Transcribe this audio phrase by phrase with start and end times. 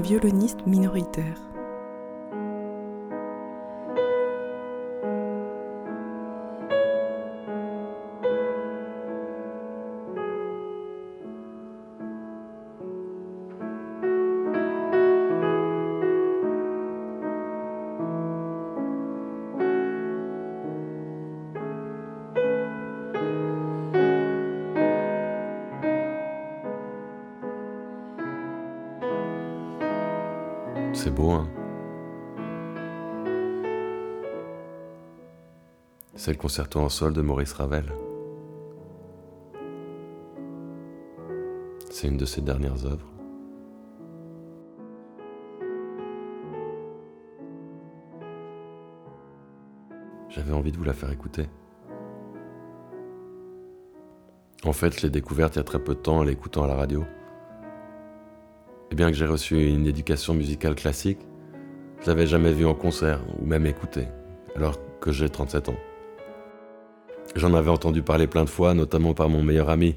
[0.00, 1.36] un violoniste minoritaire.
[36.22, 37.86] C'est le concerto en sol de Maurice Ravel.
[41.88, 43.10] C'est une de ses dernières œuvres.
[50.28, 51.48] J'avais envie de vous la faire écouter.
[54.64, 56.66] En fait, je l'ai découverte il y a très peu de temps en l'écoutant à
[56.66, 57.02] la radio.
[58.90, 61.20] Et bien que j'ai reçu une éducation musicale classique,
[62.02, 64.08] je l'avais jamais vue en concert ou même écoutée,
[64.54, 65.76] alors que j'ai 37 ans.
[67.40, 69.96] J'en avais entendu parler plein de fois, notamment par mon meilleur ami,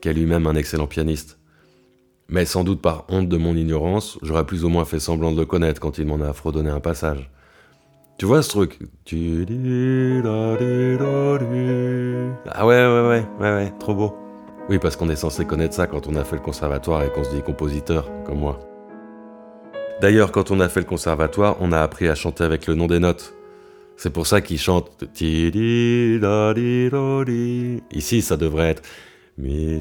[0.00, 1.40] qui est lui-même un excellent pianiste.
[2.28, 5.40] Mais sans doute par honte de mon ignorance, j'aurais plus ou moins fait semblant de
[5.40, 7.32] le connaître quand il m'en a fredonné un passage.
[8.16, 8.78] Tu vois ce truc?
[12.52, 14.14] Ah ouais, ouais, ouais, ouais, ouais, trop beau.
[14.68, 17.24] Oui, parce qu'on est censé connaître ça quand on a fait le conservatoire et qu'on
[17.24, 18.60] se dit compositeur, comme moi.
[20.00, 22.86] D'ailleurs, quand on a fait le conservatoire, on a appris à chanter avec le nom
[22.86, 23.33] des notes.
[23.96, 25.04] C'est pour ça qu'ils chantent.
[27.92, 28.82] Ici, ça devrait être.
[29.38, 29.80] Mais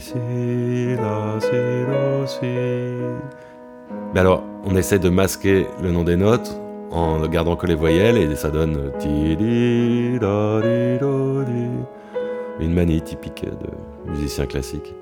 [4.15, 6.59] alors, on essaie de masquer le nom des notes
[6.91, 8.91] en ne gardant que les voyelles et ça donne.
[12.59, 14.93] Une manie typique de musicien classique.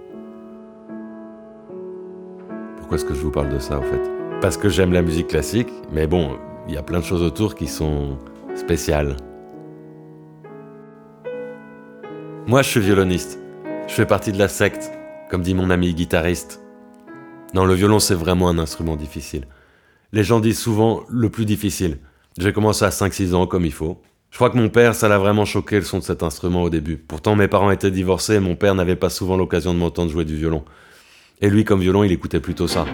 [2.77, 4.01] Pourquoi est-ce que je vous parle de ça en fait?
[4.41, 6.37] Parce que j'aime la musique classique, mais bon,
[6.67, 8.17] il y a plein de choses autour qui sont
[8.55, 9.15] spéciales.
[12.47, 13.39] Moi, je suis violoniste.
[13.87, 14.91] Je fais partie de la secte,
[15.29, 16.61] comme dit mon ami guitariste.
[17.53, 19.45] Non, le violon, c'est vraiment un instrument difficile.
[20.13, 21.99] Les gens disent souvent le plus difficile.
[22.37, 24.01] J'ai commencé à 5-6 ans comme il faut.
[24.31, 26.69] Je crois que mon père, ça l'a vraiment choqué le son de cet instrument au
[26.69, 26.97] début.
[26.97, 30.23] Pourtant, mes parents étaient divorcés et mon père n'avait pas souvent l'occasion de m'entendre jouer
[30.23, 30.63] du violon.
[31.41, 32.85] Et lui, comme violon, il écoutait plutôt ça.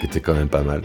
[0.00, 0.82] Qui était quand même pas mal.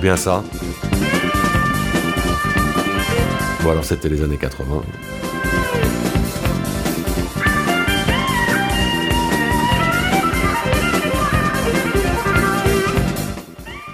[0.00, 0.44] Bien ça.
[3.62, 4.82] Bon alors c'était les années 80.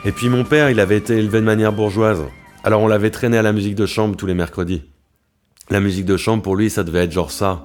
[0.05, 2.23] Et puis mon père, il avait été élevé de manière bourgeoise.
[2.63, 4.83] Alors on l'avait traîné à la musique de chambre tous les mercredis.
[5.71, 7.65] La musique de chambre, pour lui, ça devait être genre ça.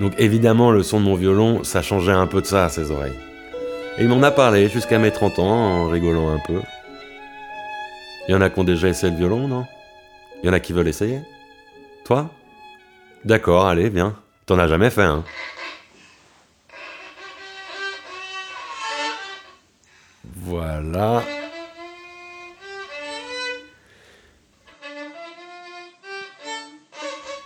[0.00, 2.90] Donc évidemment, le son de mon violon, ça changeait un peu de ça à ses
[2.90, 3.18] oreilles.
[3.98, 6.60] Et il m'en a parlé jusqu'à mes 30 ans, en rigolant un peu.
[8.28, 9.66] Il y en a qui ont déjà essayé le violon, non?
[10.42, 11.20] Il y en a qui veulent essayer
[12.06, 12.30] toi?
[13.24, 14.14] D'accord, allez, viens.
[14.46, 15.24] T'en as jamais fait, hein
[20.36, 21.24] Voilà.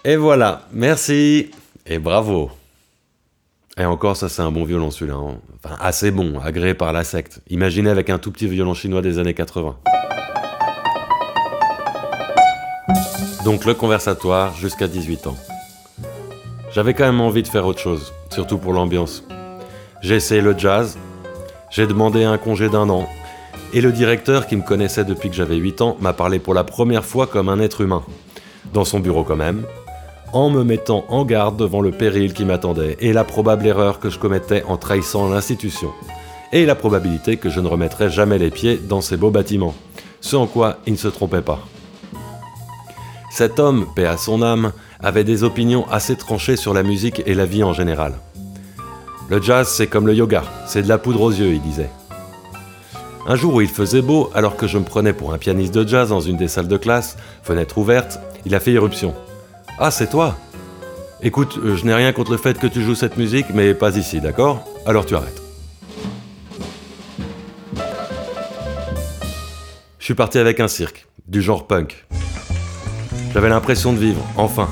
[0.05, 1.51] Et voilà, merci.
[1.93, 2.53] Et bravo.
[3.77, 5.17] Et encore, ça c'est un bon violon celui-là.
[5.17, 5.39] Hein.
[5.57, 7.41] Enfin, assez bon, agréé par la secte.
[7.51, 9.77] Imaginez avec un tout petit violon chinois des années 80.
[13.45, 15.37] Donc le conversatoire jusqu'à 18 ans.
[16.73, 19.25] J'avais quand même envie de faire autre chose, surtout pour l'ambiance.
[20.01, 20.97] J'ai essayé le jazz,
[21.73, 23.09] j'ai demandé un congé d'un an,
[23.73, 26.63] et le directeur, qui me connaissait depuis que j'avais 8 ans, m'a parlé pour la
[26.63, 28.05] première fois comme un être humain,
[28.73, 29.65] dans son bureau quand même,
[30.33, 34.11] en me mettant en garde devant le péril qui m'attendait et la probable erreur que
[34.11, 35.91] je commettais en trahissant l'institution,
[36.53, 39.75] et la probabilité que je ne remettrais jamais les pieds dans ces beaux bâtiments,
[40.21, 41.61] ce en quoi il ne se trompait pas.
[43.31, 47.35] Cet homme, paix à son âme, avait des opinions assez tranchées sur la musique et
[47.35, 48.15] la vie en général.
[49.29, 51.91] Le jazz, c'est comme le yoga, c'est de la poudre aux yeux, il disait.
[53.27, 55.87] Un jour où il faisait beau, alors que je me prenais pour un pianiste de
[55.87, 59.15] jazz dans une des salles de classe, fenêtre ouverte, il a fait irruption.
[59.83, 60.37] Ah, c'est toi
[61.23, 63.97] Écoute, euh, je n'ai rien contre le fait que tu joues cette musique, mais pas
[63.97, 64.69] ici, d'accord?
[64.85, 65.41] Alors tu arrêtes.
[69.99, 72.05] Je suis parti avec un cirque, du genre punk.
[73.33, 74.69] J'avais l'impression de vivre, enfin.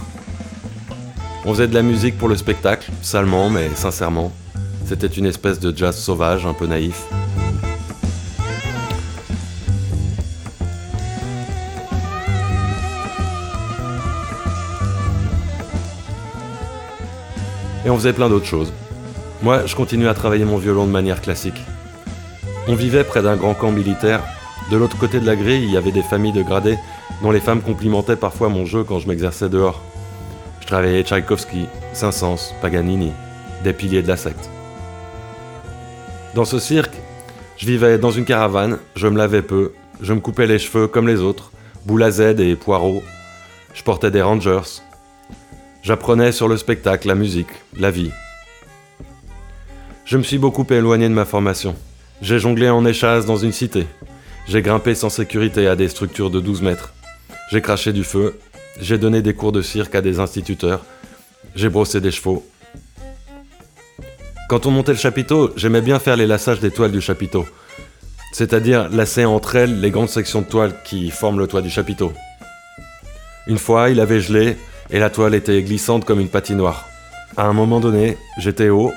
[1.46, 4.30] On faisait de la musique pour le spectacle, salement mais sincèrement.
[4.84, 7.06] C'était une espèce de jazz sauvage, un peu naïf.
[17.88, 18.70] Et on faisait plein d'autres choses.
[19.42, 21.58] Moi, je continuais à travailler mon violon de manière classique.
[22.66, 24.22] On vivait près d'un grand camp militaire.
[24.70, 26.76] De l'autre côté de la grille, il y avait des familles de gradés
[27.22, 29.80] dont les femmes complimentaient parfois mon jeu quand je m'exerçais dehors.
[30.60, 31.64] Je travaillais Tchaïkovski,
[31.94, 33.10] Saint-Saëns, Paganini,
[33.64, 34.50] des piliers de la secte.
[36.34, 36.92] Dans ce cirque,
[37.56, 41.08] je vivais dans une caravane, je me lavais peu, je me coupais les cheveux comme
[41.08, 41.52] les autres,
[41.86, 43.02] boule à Z et poireaux.
[43.72, 44.82] Je portais des Rangers.
[45.82, 48.10] J'apprenais sur le spectacle, la musique, la vie.
[50.04, 51.76] Je me suis beaucoup éloigné de ma formation.
[52.20, 53.86] J'ai jonglé en échasse dans une cité.
[54.48, 56.92] J'ai grimpé sans sécurité à des structures de 12 mètres.
[57.50, 58.38] J'ai craché du feu.
[58.80, 60.84] J'ai donné des cours de cirque à des instituteurs.
[61.54, 62.44] J'ai brossé des chevaux.
[64.48, 67.46] Quand on montait le chapiteau, j'aimais bien faire les lassages des toiles du chapiteau.
[68.32, 72.12] C'est-à-dire lasser entre elles les grandes sections de toile qui forment le toit du chapiteau.
[73.46, 74.56] Une fois, il avait gelé
[74.90, 76.86] et la toile était glissante comme une patinoire.
[77.36, 78.92] À un moment donné, j'étais haut,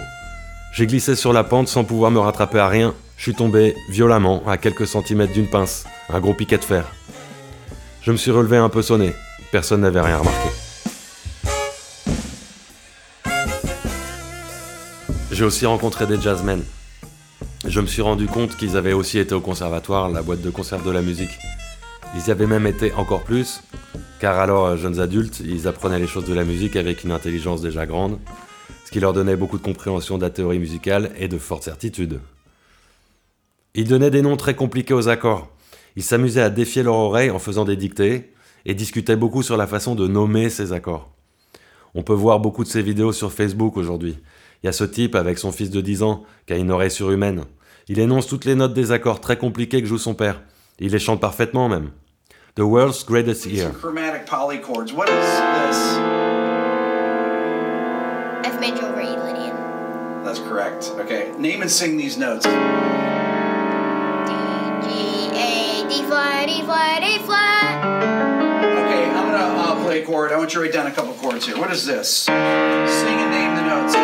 [0.74, 2.94] j'ai glissé sur la pente sans pouvoir me rattraper à rien.
[3.18, 6.86] Je suis tombé violemment à quelques centimètres d'une pince, un gros piquet de fer.
[8.02, 9.14] Je me suis relevé un peu sonné.
[9.52, 10.50] Personne n'avait rien remarqué.
[15.32, 16.64] J'ai aussi rencontré des jazzmen.
[17.68, 20.86] Je me suis rendu compte qu'ils avaient aussi été au conservatoire, la boîte de conserve
[20.86, 21.32] de la musique.
[22.16, 23.62] Ils y avaient même été encore plus,
[24.20, 27.86] car alors, jeunes adultes, ils apprenaient les choses de la musique avec une intelligence déjà
[27.86, 28.20] grande,
[28.86, 32.20] ce qui leur donnait beaucoup de compréhension de la théorie musicale et de fortes certitudes.
[33.74, 35.50] Ils donnaient des noms très compliqués aux accords.
[35.96, 38.34] Ils s'amusaient à défier leur oreille en faisant des dictées
[38.66, 41.10] et discutaient beaucoup sur la façon de nommer ces accords.
[41.96, 44.18] On peut voir beaucoup de ces vidéos sur Facebook aujourd'hui.
[44.62, 46.92] Il y a ce type avec son fils de 10 ans qui a une oreille
[46.92, 47.46] surhumaine.
[47.88, 50.42] Il énonce toutes les notes des accords très compliqués que joue son père.
[50.84, 51.92] Il les chante parfaitement même.
[52.56, 53.72] The World's Greatest Ear.
[58.60, 59.56] major over E, Lydian.
[60.26, 60.92] That's correct.
[60.98, 62.46] Okay, name and sing these notes.
[62.46, 62.52] D,
[64.82, 67.86] G, A, D flat, E flat, A flat.
[68.82, 70.32] Okay, I'm gonna uh, play a chord.
[70.32, 71.60] I want you to write down a couple chords here.
[71.60, 72.26] What is this?
[72.26, 74.01] Sing and name the notes.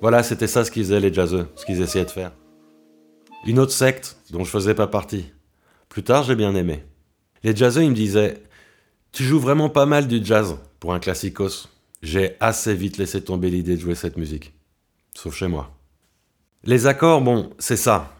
[0.00, 2.32] Voilà, c'était ça ce qu'ils faisaient les jazzeux, ce qu'ils essayaient de faire.
[3.46, 5.32] Une autre secte dont je faisais pas partie.
[5.88, 6.84] Plus tard, j'ai bien aimé.
[7.42, 8.42] Les jazzeux, ils me disaient
[9.12, 11.68] Tu joues vraiment pas mal du jazz pour un classicos.
[12.02, 14.52] J'ai assez vite laissé tomber l'idée de jouer cette musique.
[15.14, 15.70] Sauf chez moi.
[16.62, 18.12] Les accords, bon, c'est ça.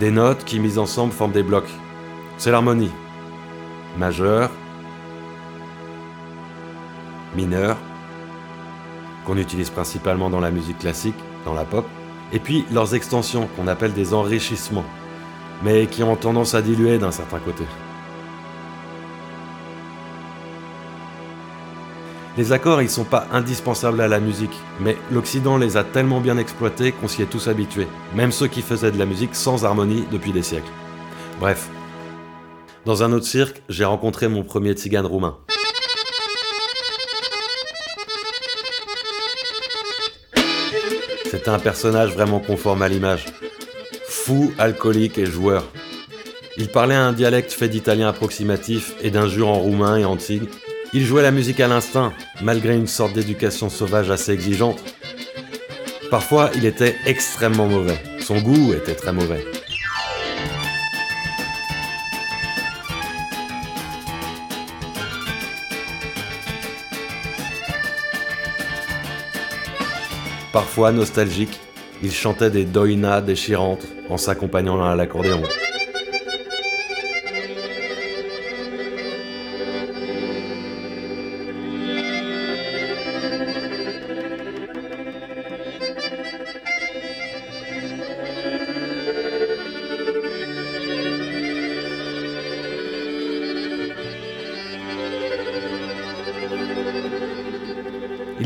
[0.00, 1.70] Des notes qui, mises ensemble, forment des blocs.
[2.38, 2.90] C'est l'harmonie.
[3.98, 4.50] Majeur,
[7.34, 7.76] mineur,
[9.24, 11.86] qu'on utilise principalement dans la musique classique, dans la pop,
[12.32, 14.84] et puis leurs extensions, qu'on appelle des enrichissements,
[15.62, 17.64] mais qui ont tendance à diluer d'un certain côté.
[22.38, 26.38] Les accords, ils sont pas indispensables à la musique, mais l'Occident les a tellement bien
[26.38, 30.06] exploités qu'on s'y est tous habitués, même ceux qui faisaient de la musique sans harmonie
[30.10, 30.72] depuis des siècles.
[31.38, 31.68] Bref.
[32.86, 35.36] Dans un autre cirque, j'ai rencontré mon premier tzigane roumain.
[41.32, 43.24] C'était un personnage vraiment conforme à l'image.
[44.06, 45.64] Fou, alcoolique et joueur.
[46.58, 50.48] Il parlait un dialecte fait d'italien approximatif et d'injures en roumain et en tigre.
[50.92, 52.12] Il jouait la musique à l'instinct,
[52.42, 54.84] malgré une sorte d'éducation sauvage assez exigeante.
[56.10, 57.96] Parfois, il était extrêmement mauvais.
[58.20, 59.42] Son goût était très mauvais.
[70.52, 71.60] Parfois nostalgique,
[72.02, 75.42] il chantait des doïnas déchirantes en s'accompagnant à l'accordéon.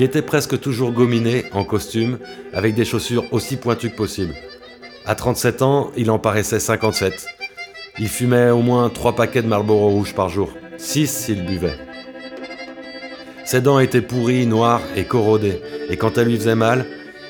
[0.07, 2.19] Était presque toujours gominé, en costume,
[2.55, 4.35] avec des chaussures aussi pointues que possible.
[5.05, 7.27] À 37 ans, il en paraissait 57.
[7.99, 11.75] Il fumait au moins trois paquets de Marlboro rouge par jour, six s'il buvait.
[13.45, 15.61] Ses dents étaient pourries, noires et corrodées,
[15.91, 16.87] et quand elle lui faisait mal,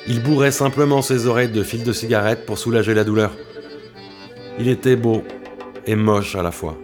[0.07, 3.33] il bourrait simplement ses oreilles de fils de cigarette pour soulager la douleur.
[4.59, 5.23] Il était beau
[5.87, 6.77] et moche à la fois.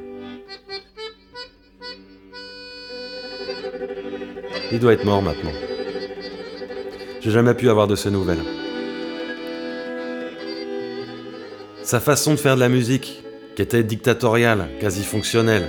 [4.73, 5.53] Il doit être mort maintenant.
[7.23, 8.43] J'ai jamais pu avoir de ses nouvelles.
[11.85, 13.23] Sa façon de faire de la musique,
[13.55, 15.69] qui était dictatoriale, quasi fonctionnelle,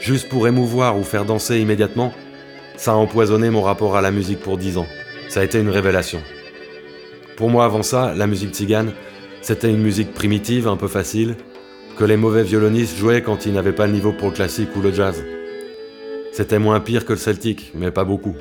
[0.00, 2.12] juste pour émouvoir ou faire danser immédiatement,
[2.76, 4.86] ça a empoisonné mon rapport à la musique pour dix ans.
[5.28, 6.20] Ça a été une révélation.
[7.36, 8.92] Pour moi, avant ça, la musique tzigane,
[9.42, 11.34] c'était une musique primitive, un peu facile,
[11.98, 14.80] que les mauvais violonistes jouaient quand ils n'avaient pas le niveau pour le classique ou
[14.80, 15.24] le jazz.
[16.30, 18.36] C'était moins pire que le celtique, mais pas beaucoup.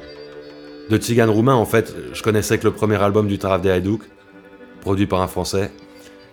[0.89, 4.01] De tzigane roumain, en fait, je connaissais que le premier album du Taraf des Haïdouk,
[4.81, 5.71] produit par un Français,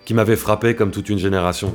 [0.05, 1.73] qui m'avait frappé comme toute une génération.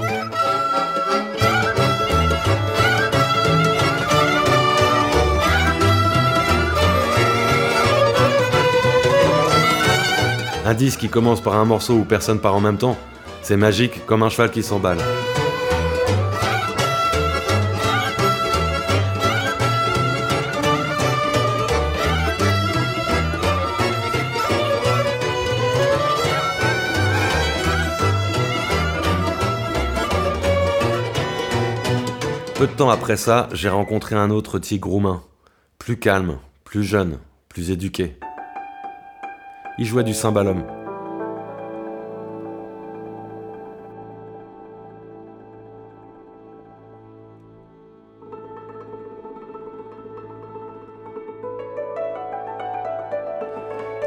[10.65, 12.97] Un disque qui commence par un morceau où personne part en même temps,
[13.41, 14.97] c'est magique comme un cheval qui s'emballe.
[32.55, 35.21] Peu de temps après ça, j'ai rencontré un autre tigre roumain,
[35.77, 37.17] plus calme, plus jeune,
[37.49, 38.17] plus éduqué.
[39.77, 40.63] Il jouait du cymbalum.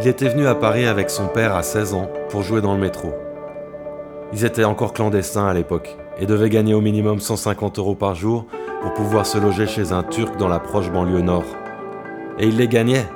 [0.00, 2.81] Il était venu à Paris avec son père à 16 ans pour jouer dans le
[2.81, 3.12] métro.
[4.32, 8.47] Ils étaient encore clandestins à l'époque et devaient gagner au minimum 150 euros par jour
[8.82, 11.47] pour pouvoir se loger chez un Turc dans la proche banlieue nord.
[12.38, 13.06] Et il les gagnait.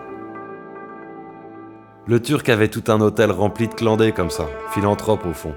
[2.07, 5.55] Le Turc avait tout un hôtel rempli de clandés comme ça, philanthrope au fond.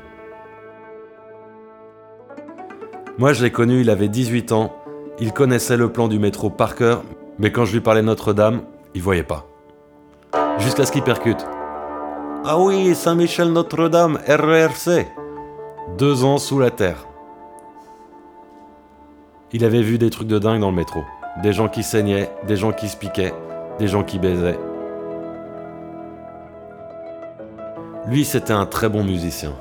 [3.18, 4.76] Moi je l'ai connu, il avait 18 ans,
[5.20, 7.02] il connaissait le plan du métro par cœur,
[7.40, 8.62] mais quand je lui parlais Notre-Dame,
[8.94, 9.48] il voyait pas.
[10.60, 11.46] Jusqu'à ce qu'il percute.
[12.44, 15.08] Ah oui, Saint-Michel Notre-Dame, RERC.
[15.94, 17.06] Deux ans sous la terre.
[19.54, 21.04] Il avait vu des trucs de dingue dans le métro.
[21.44, 23.34] Des gens qui saignaient, des gens qui se piquaient,
[23.78, 24.58] des gens qui baisaient.
[28.08, 29.54] Lui, c'était un très bon musicien.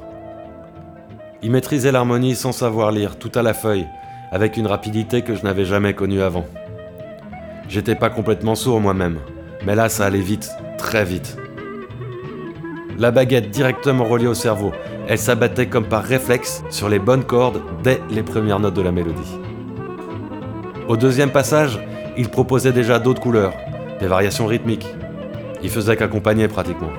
[1.42, 3.86] Il maîtrisait l'harmonie sans savoir lire, tout à la feuille,
[4.32, 6.46] avec une rapidité que je n'avais jamais connue avant.
[7.68, 9.18] J'étais pas complètement sourd moi-même,
[9.66, 11.36] mais là ça allait vite, très vite.
[12.98, 14.72] La baguette directement reliée au cerveau,
[15.08, 18.92] elle s'abattait comme par réflexe sur les bonnes cordes dès les premières notes de la
[18.92, 19.38] mélodie.
[20.88, 21.78] Au deuxième passage,
[22.16, 23.54] il proposait déjà d'autres couleurs,
[24.00, 24.86] des variations rythmiques.
[25.62, 26.90] Il faisait qu'accompagner pratiquement.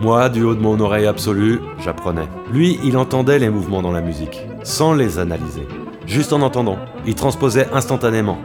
[0.00, 2.28] Moi, du haut de mon oreille absolue, j'apprenais.
[2.52, 5.66] Lui, il entendait les mouvements dans la musique, sans les analyser.
[6.06, 8.38] Juste en entendant, il transposait instantanément.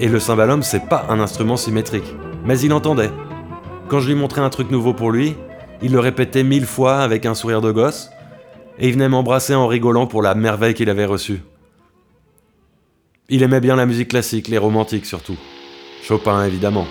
[0.00, 3.12] Et le cymbalum, c'est pas un instrument symétrique, mais il entendait.
[3.88, 5.36] Quand je lui montrais un truc nouveau pour lui,
[5.82, 8.10] il le répétait mille fois avec un sourire de gosse,
[8.78, 11.40] et il venait m'embrasser en rigolant pour la merveille qu'il avait reçue.
[13.28, 15.36] Il aimait bien la musique classique, les romantiques surtout.
[16.02, 16.86] Chopin évidemment.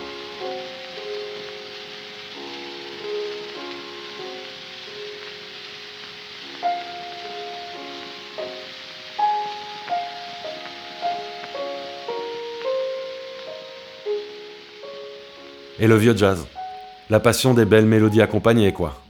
[15.79, 16.47] Et le vieux jazz.
[17.09, 19.02] La passion des belles mélodies accompagnées, quoi.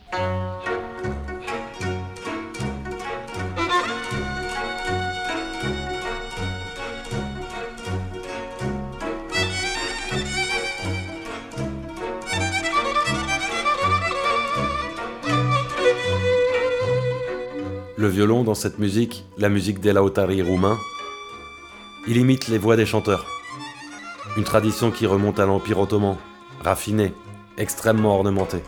[18.04, 20.78] Le violon dans cette musique, la musique des lautari roumains,
[22.06, 23.26] il imite les voix des chanteurs.
[24.36, 26.18] Une tradition qui remonte à l'Empire ottoman,
[26.62, 27.14] raffinée,
[27.58, 28.62] extrêmement ornementée.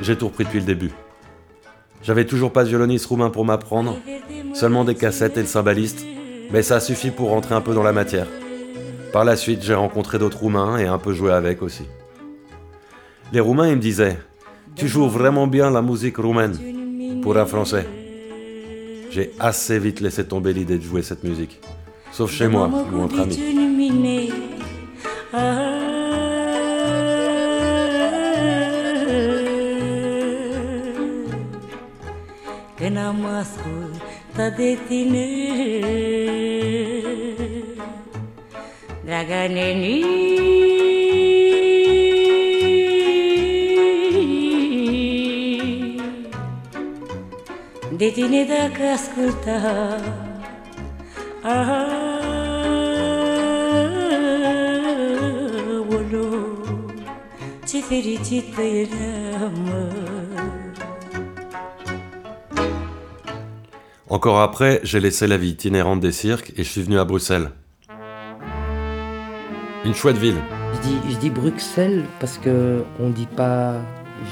[0.00, 0.92] J'ai tout repris depuis le début.
[2.02, 3.98] J'avais toujours pas de violoniste roumain pour m'apprendre,
[4.54, 6.06] seulement des cassettes et le cymbaliste,
[6.50, 8.28] mais ça a suffi pour rentrer un peu dans la matière.
[9.16, 11.84] Par la suite, j'ai rencontré d'autres Roumains et un peu joué avec aussi.
[13.32, 14.18] Les Roumains, ils me disaient
[14.74, 16.54] Tu joues vraiment bien la musique roumaine
[17.22, 17.86] pour un Français.
[19.10, 21.62] J'ai assez vite laissé tomber l'idée de jouer cette musique,
[22.12, 23.40] sauf chez moi ou entre amis.
[64.08, 67.50] Encore après, j'ai laissé la vie itinérante des cirques et je suis venu à Bruxelles.
[69.86, 70.34] Une chouette ville.
[71.08, 73.74] Je dis, Bruxelles parce que on dit pas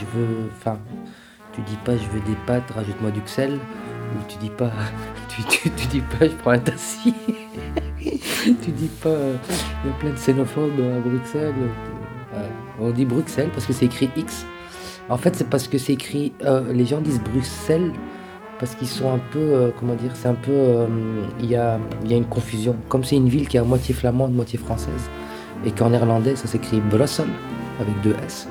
[0.01, 0.51] je veux.
[0.59, 0.79] Enfin,
[1.53, 3.55] tu dis pas je veux des pâtes, rajoute-moi du Xel.
[3.55, 4.73] Ou tu dis pas.
[5.77, 7.13] Tu, dis pas je prends un tassi.
[8.01, 9.17] tu dis pas.
[9.85, 11.55] Il y a plein de xénophobes à Bruxelles.
[12.35, 12.49] Euh,
[12.81, 14.45] on dit Bruxelles parce que c'est écrit X.
[15.09, 16.33] En fait, c'est parce que c'est écrit.
[16.45, 17.93] euh, les gens disent Bruxelles
[18.61, 19.39] parce qu'ils sont un peu.
[19.41, 20.87] euh, comment dire C'est un peu.
[21.41, 22.77] Il y, a, y a une confusion.
[22.89, 25.11] Comme c'est une ville qui est à moitié flamande, moitié française.
[25.65, 27.29] Et qu'en néerlandais, ça s'écrit Brussel
[27.81, 28.49] avec deux S.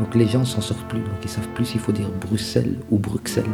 [0.00, 1.00] Donc les gens s'en sortent plus.
[1.00, 3.44] Donc ils savent plus s'il faut dire Bruxelles ou Bruxelles.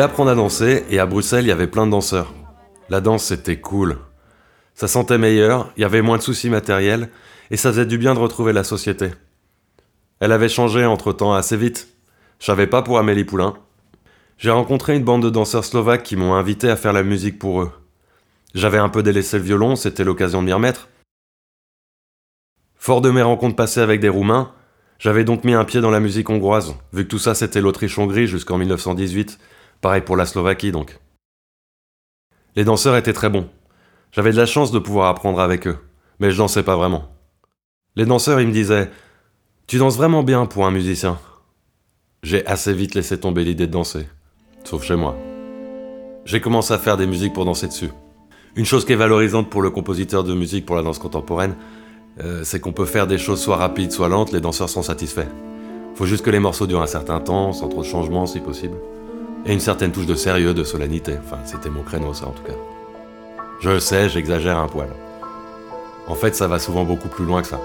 [0.00, 2.32] Voulais apprendre à danser et à Bruxelles, il y avait plein de danseurs.
[2.88, 3.98] La danse, c'était cool.
[4.72, 7.10] Ça sentait meilleur, il y avait moins de soucis matériels
[7.50, 9.10] et ça faisait du bien de retrouver la société.
[10.20, 11.88] Elle avait changé entre-temps assez vite.
[12.38, 13.58] Je savais pas pour Amélie Poulain.
[14.38, 17.60] J'ai rencontré une bande de danseurs slovaques qui m'ont invité à faire la musique pour
[17.60, 17.70] eux.
[18.54, 20.88] J'avais un peu délaissé le violon, c'était l'occasion de m'y remettre.
[22.76, 24.50] Fort de mes rencontres passées avec des Roumains,
[24.98, 28.26] j'avais donc mis un pied dans la musique hongroise, vu que tout ça c'était l'Autriche-Hongrie
[28.26, 29.38] jusqu'en 1918,
[29.80, 30.98] pareil pour la Slovaquie donc.
[32.56, 33.48] Les danseurs étaient très bons.
[34.12, 35.78] J'avais de la chance de pouvoir apprendre avec eux,
[36.18, 37.08] mais je dansais pas vraiment.
[37.96, 38.90] Les danseurs, ils me disaient
[39.66, 41.18] Tu danses vraiment bien pour un musicien.
[42.22, 44.06] J'ai assez vite laissé tomber l'idée de danser,
[44.64, 45.16] sauf chez moi.
[46.24, 47.90] J'ai commencé à faire des musiques pour danser dessus.
[48.56, 51.56] Une chose qui est valorisante pour le compositeur de musique pour la danse contemporaine,
[52.20, 55.28] euh, c'est qu'on peut faire des choses soit rapides, soit lentes, les danseurs sont satisfaits.
[55.94, 58.76] Faut juste que les morceaux durent un certain temps, sans trop de changements si possible.
[59.46, 61.16] Et une certaine touche de sérieux, de solennité.
[61.24, 62.52] Enfin, c'était mon créneau, ça en tout cas.
[63.60, 64.88] Je sais, j'exagère un poil.
[66.06, 67.60] En fait, ça va souvent beaucoup plus loin que ça.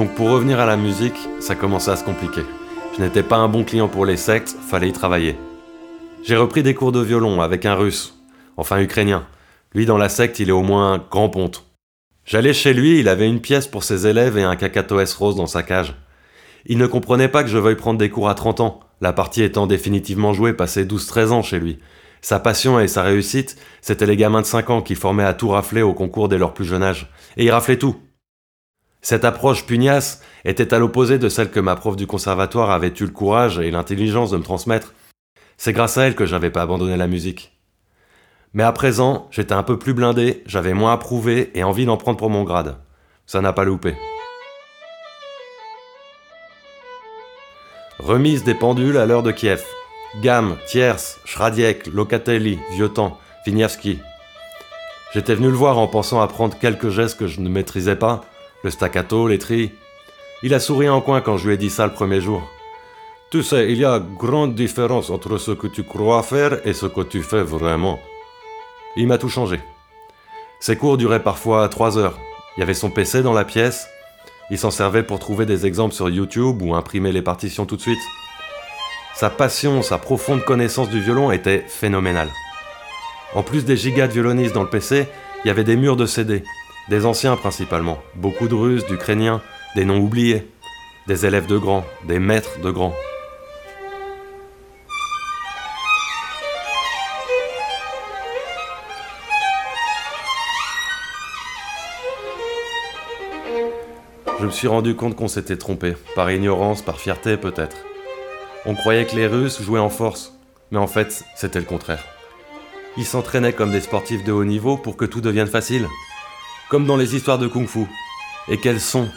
[0.00, 2.40] Donc pour revenir à la musique, ça commençait à se compliquer.
[2.96, 5.36] Je n'étais pas un bon client pour les sectes, fallait y travailler.
[6.24, 8.18] J'ai repris des cours de violon avec un russe,
[8.56, 9.26] enfin ukrainien.
[9.74, 11.66] Lui dans la secte, il est au moins grand ponte.
[12.24, 15.46] J'allais chez lui, il avait une pièce pour ses élèves et un cacatoès rose dans
[15.46, 15.94] sa cage.
[16.64, 19.42] Il ne comprenait pas que je veuille prendre des cours à 30 ans, la partie
[19.42, 21.78] étant définitivement jouée passé 12-13 ans chez lui.
[22.22, 25.50] Sa passion et sa réussite, c'était les gamins de 5 ans qui formaient à tout
[25.50, 27.12] rafler au concours dès leur plus jeune âge.
[27.36, 27.96] Et ils raflaient tout.
[29.02, 33.04] Cette approche pugnace était à l'opposé de celle que ma prof du conservatoire avait eu
[33.04, 34.92] le courage et l'intelligence de me transmettre.
[35.56, 37.58] C'est grâce à elle que j'avais pas abandonné la musique.
[38.52, 41.96] Mais à présent, j'étais un peu plus blindé, j'avais moins à prouver et envie d'en
[41.96, 42.76] prendre pour mon grade.
[43.26, 43.94] Ça n'a pas loupé.
[48.00, 49.62] Remise des pendules à l'heure de Kiev.
[50.20, 54.00] Gamme, Tierce, Schradiek, Locatelli, Vieuxtemps, Vigniavski.
[55.14, 58.24] J'étais venu le voir en pensant apprendre quelques gestes que je ne maîtrisais pas,
[58.62, 59.72] le staccato, les trilles.
[60.42, 62.42] Il a souri en coin quand je lui ai dit ça le premier jour.
[63.30, 66.86] Tu sais, il y a grande différence entre ce que tu crois faire et ce
[66.86, 68.00] que tu fais vraiment.
[68.96, 69.60] Il m'a tout changé.
[70.58, 72.18] Ses cours duraient parfois trois heures.
[72.56, 73.86] Il y avait son PC dans la pièce.
[74.50, 77.80] Il s'en servait pour trouver des exemples sur YouTube ou imprimer les partitions tout de
[77.80, 78.00] suite.
[79.14, 82.30] Sa passion, sa profonde connaissance du violon était phénoménale.
[83.34, 85.06] En plus des gigas de violonistes dans le PC,
[85.44, 86.42] il y avait des murs de CD,
[86.90, 89.40] des anciens principalement, beaucoup de Russes, d'Ukrainiens,
[89.76, 90.50] des noms oubliés,
[91.06, 92.92] des élèves de grands, des maîtres de grands.
[104.40, 107.76] Je me suis rendu compte qu'on s'était trompé, par ignorance, par fierté peut-être.
[108.66, 110.36] On croyait que les Russes jouaient en force,
[110.72, 112.04] mais en fait, c'était le contraire.
[112.96, 115.86] Ils s'entraînaient comme des sportifs de haut niveau pour que tout devienne facile,
[116.70, 117.86] comme dans les histoires de kung-fu.
[118.48, 119.08] Et quels sons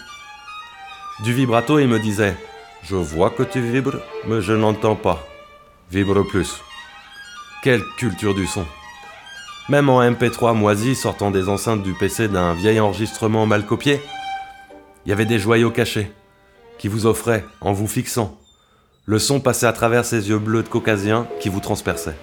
[1.23, 2.35] Du vibrato, il me disait
[2.83, 5.25] Je vois que tu vibres, mais je n'entends pas.
[5.91, 6.61] Vibre plus.
[7.63, 8.65] Quelle culture du son
[9.69, 14.01] Même en MP3 moisi sortant des enceintes du PC d'un vieil enregistrement mal copié,
[15.05, 16.11] il y avait des joyaux cachés
[16.79, 18.37] qui vous offraient, en vous fixant,
[19.05, 22.17] le son passait à travers ces yeux bleus de caucasien qui vous transperçaient.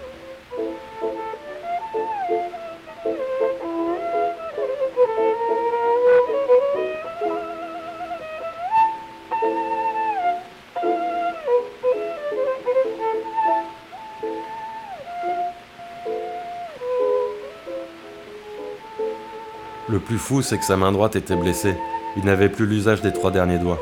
[20.20, 21.74] Fou, c'est que sa main droite était blessée.
[22.16, 23.80] Il n'avait plus l'usage des trois derniers doigts.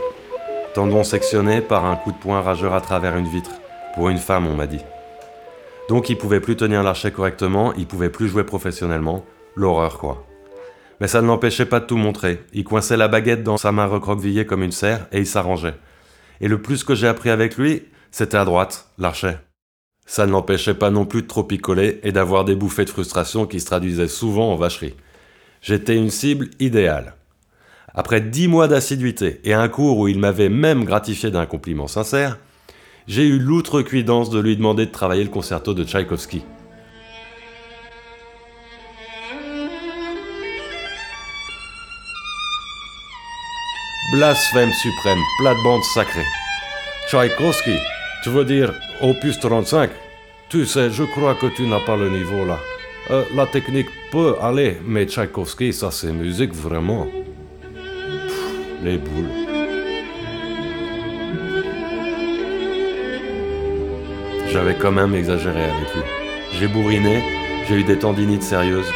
[0.74, 3.50] Tendon sectionné par un coup de poing rageur à travers une vitre.
[3.94, 4.80] Pour une femme, on m'a dit.
[5.88, 9.24] Donc il pouvait plus tenir l'archet correctement, il pouvait plus jouer professionnellement.
[9.56, 10.24] L'horreur, quoi.
[11.00, 12.44] Mais ça ne l'empêchait pas de tout montrer.
[12.52, 15.74] Il coinçait la baguette dans sa main recroquevillée comme une serre et il s'arrangeait.
[16.40, 19.38] Et le plus que j'ai appris avec lui, c'était à droite, l'archet.
[20.06, 23.46] Ça ne l'empêchait pas non plus de trop picoler et d'avoir des bouffées de frustration
[23.46, 24.94] qui se traduisaient souvent en vacherie.
[25.62, 27.14] J'étais une cible idéale.
[27.94, 32.38] Après dix mois d'assiduité et un cours où il m'avait même gratifié d'un compliment sincère,
[33.08, 36.42] j'ai eu l'outrecuidance de lui demander de travailler le concerto de Tchaïkovski.
[44.12, 46.24] Blasphème suprême, plate-bande sacrée.
[47.08, 47.76] Tchaïkovski,
[48.22, 49.90] tu veux dire opus 35
[50.48, 52.58] Tu sais, je crois que tu n'as pas le niveau là.
[53.10, 57.06] Euh, la technique peut aller, mais Tchaïkovski, ça c'est musique vraiment.
[58.82, 59.30] Les boules.
[64.52, 66.02] J'avais quand même exagéré avec lui.
[66.52, 67.22] J'ai bourriné,
[67.66, 68.90] j'ai eu des tendinites sérieuses,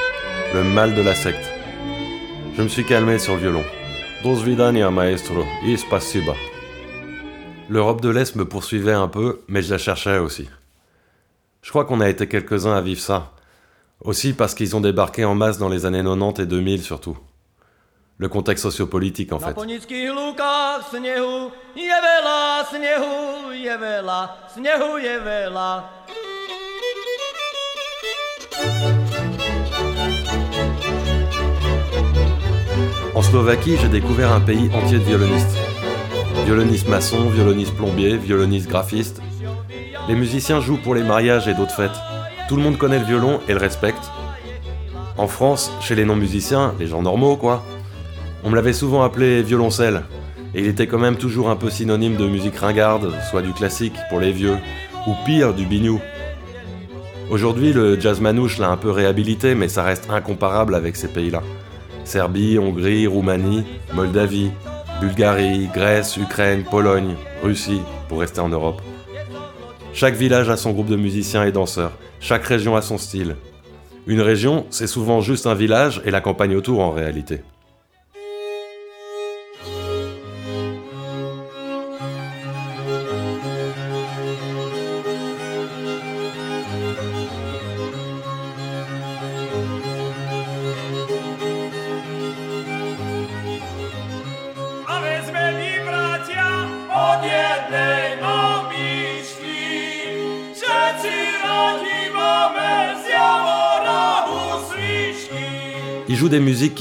[0.54, 1.50] le mal de la secte.
[2.56, 3.64] Je me suis calmé sur le violon.
[4.22, 6.34] Dos vidania, maestro, y spasiba.
[7.70, 10.48] L'Europe de l'Est me poursuivait un peu, mais je la cherchais aussi.
[11.62, 13.31] Je crois qu'on a été quelques-uns à vivre ça.
[14.04, 17.16] Aussi parce qu'ils ont débarqué en masse dans les années 90 et 2000 surtout.
[18.18, 19.54] Le contexte sociopolitique en fait.
[33.14, 35.56] En Slovaquie, j'ai découvert un pays entier de violonistes.
[36.44, 39.20] Violonistes maçons, violonistes plombiers, violonistes graphistes.
[40.08, 41.90] Les musiciens jouent pour les mariages et d'autres fêtes.
[42.48, 44.10] Tout le monde connaît le violon et le respecte.
[45.16, 47.62] En France, chez les non-musiciens, les gens normaux quoi,
[48.44, 50.02] on me l'avait souvent appelé violoncelle.
[50.54, 53.96] Et il était quand même toujours un peu synonyme de musique ringarde, soit du classique
[54.10, 54.56] pour les vieux,
[55.06, 56.00] ou pire, du bignou.
[57.30, 61.42] Aujourd'hui, le jazz manouche l'a un peu réhabilité, mais ça reste incomparable avec ces pays-là.
[62.04, 64.50] Serbie, Hongrie, Roumanie, Moldavie,
[65.00, 68.82] Bulgarie, Grèce, Ukraine, Pologne, Russie, pour rester en Europe.
[69.94, 73.36] Chaque village a son groupe de musiciens et danseurs, chaque région a son style.
[74.06, 77.42] Une région, c'est souvent juste un village et la campagne autour en réalité.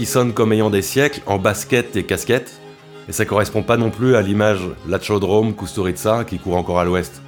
[0.02, 2.60] Qui sonnent comme ayant des siècles en basket et casquette,
[3.08, 7.22] et ça correspond pas non plus à l'image Lachodrome, Kusturica qui court encore à l'ouest.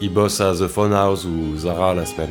[0.00, 2.30] Ils bossent à The Phone House ou Zara la semaine.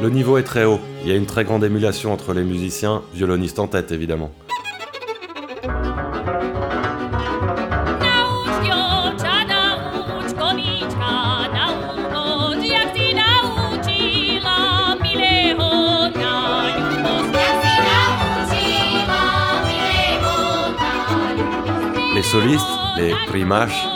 [0.00, 3.02] Le niveau est très haut, il y a une très grande émulation entre les musiciens,
[3.12, 4.30] violonistes en tête évidemment.
[22.40, 22.66] Solistes,
[22.96, 23.86] les primaches,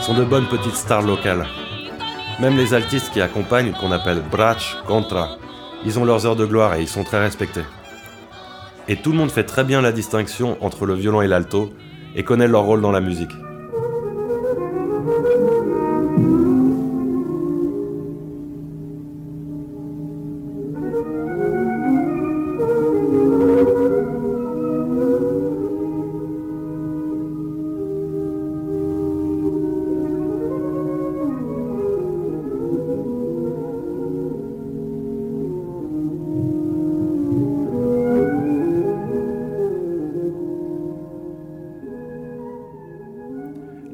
[0.00, 1.46] sont de bonnes petites stars locales.
[2.40, 5.36] Même les altistes qui accompagnent, qu'on appelle brach, contra,
[5.84, 7.62] ils ont leurs heures de gloire et ils sont très respectés.
[8.88, 11.72] Et tout le monde fait très bien la distinction entre le violon et l'alto
[12.16, 13.30] et connaît leur rôle dans la musique.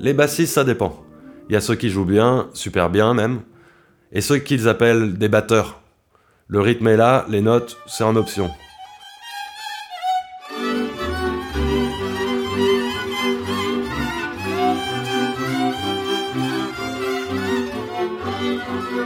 [0.05, 1.03] Les bassistes, ça dépend.
[1.49, 3.41] Il y a ceux qui jouent bien, super bien même,
[4.13, 5.81] et ceux qu'ils appellent des batteurs.
[6.47, 8.51] Le rythme est là, les notes, c'est en option.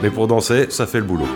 [0.03, 1.29] Mais pour danser, ça fait le boulot.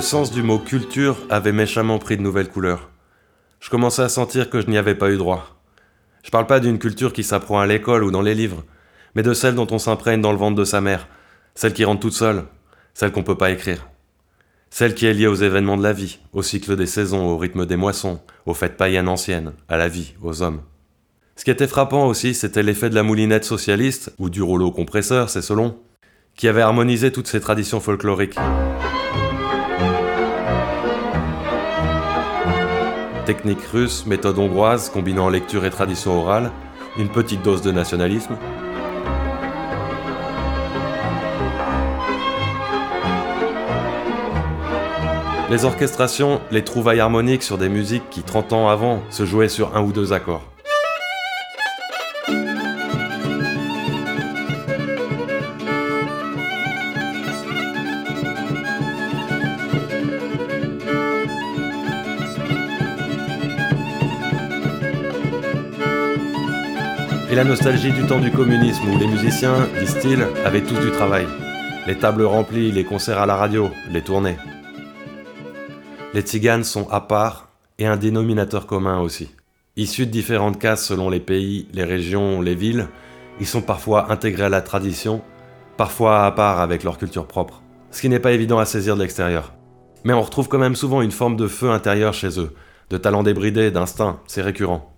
[0.00, 2.88] Le sens du mot culture avait méchamment pris de nouvelles couleurs.
[3.60, 5.60] Je commençais à sentir que je n'y avais pas eu droit.
[6.22, 8.64] Je parle pas d'une culture qui s'apprend à l'école ou dans les livres,
[9.14, 11.06] mais de celle dont on s'imprègne dans le ventre de sa mère,
[11.54, 12.44] celle qui rentre toute seule,
[12.94, 13.88] celle qu'on peut pas écrire.
[14.70, 17.66] Celle qui est liée aux événements de la vie, au cycle des saisons, au rythme
[17.66, 20.62] des moissons, aux fêtes païennes anciennes, à la vie, aux hommes.
[21.36, 25.28] Ce qui était frappant aussi, c'était l'effet de la moulinette socialiste, ou du rouleau compresseur,
[25.28, 25.78] c'est selon,
[26.36, 28.38] qui avait harmonisé toutes ces traditions folkloriques.
[33.30, 36.50] Technique russe, méthode hongroise combinant lecture et tradition orale,
[36.98, 38.36] une petite dose de nationalisme.
[45.48, 49.76] Les orchestrations, les trouvailles harmoniques sur des musiques qui 30 ans avant se jouaient sur
[49.76, 50.49] un ou deux accords.
[67.30, 71.28] Et la nostalgie du temps du communisme où les musiciens, disent-ils, avaient tous du travail.
[71.86, 74.36] Les tables remplies, les concerts à la radio, les tournées.
[76.12, 79.30] Les tziganes sont à part et un dénominateur commun aussi.
[79.76, 82.88] Issus de différentes cases selon les pays, les régions, les villes,
[83.38, 85.22] ils sont parfois intégrés à la tradition,
[85.76, 87.62] parfois à part avec leur culture propre.
[87.92, 89.52] Ce qui n'est pas évident à saisir de l'extérieur.
[90.02, 92.56] Mais on retrouve quand même souvent une forme de feu intérieur chez eux,
[92.90, 94.92] de talent débridé, d'instinct, c'est récurrent.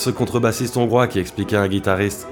[0.00, 2.26] Ce contrebassiste hongrois qui expliquait à un guitariste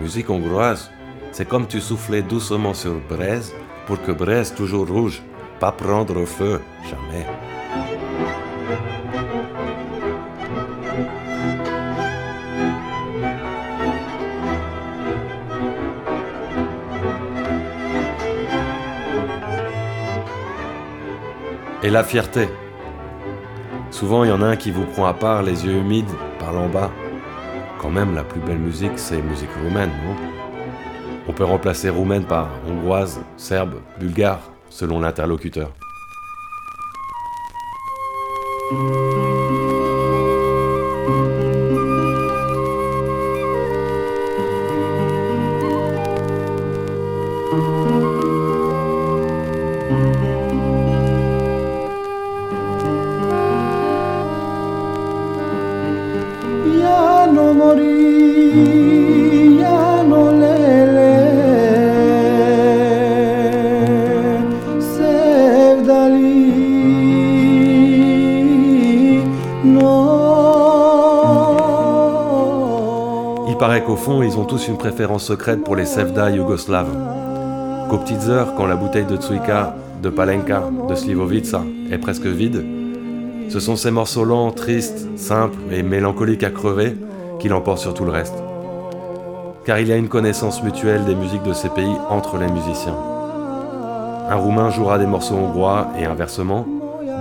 [0.00, 0.90] Musique hongroise,
[1.30, 3.54] c'est comme tu soufflais doucement sur braise
[3.86, 5.22] pour que braise toujours rouge,
[5.60, 7.24] pas prendre feu, jamais.
[21.84, 22.48] Et la fierté.
[23.92, 26.58] Souvent, il y en a un qui vous prend à part, les yeux humides, par
[26.58, 26.90] en bas.
[27.84, 30.16] Quand même, la plus belle musique, c'est musique roumaine, non?
[31.28, 35.70] On peut remplacer roumaine par hongroise, serbe, bulgare, selon l'interlocuteur.
[74.44, 76.94] Ont tous une préférence secrète pour les sevda yougoslaves.
[77.88, 82.62] Qu'aux petites heures, quand la bouteille de Tsuika, de Palenka, de Slivovica est presque vide,
[83.48, 86.94] ce sont ces morceaux lents, tristes, simples et mélancoliques à crever
[87.38, 88.34] qui l'emportent sur tout le reste.
[89.64, 92.98] Car il y a une connaissance mutuelle des musiques de ces pays entre les musiciens.
[94.28, 96.66] Un Roumain jouera des morceaux hongrois et inversement,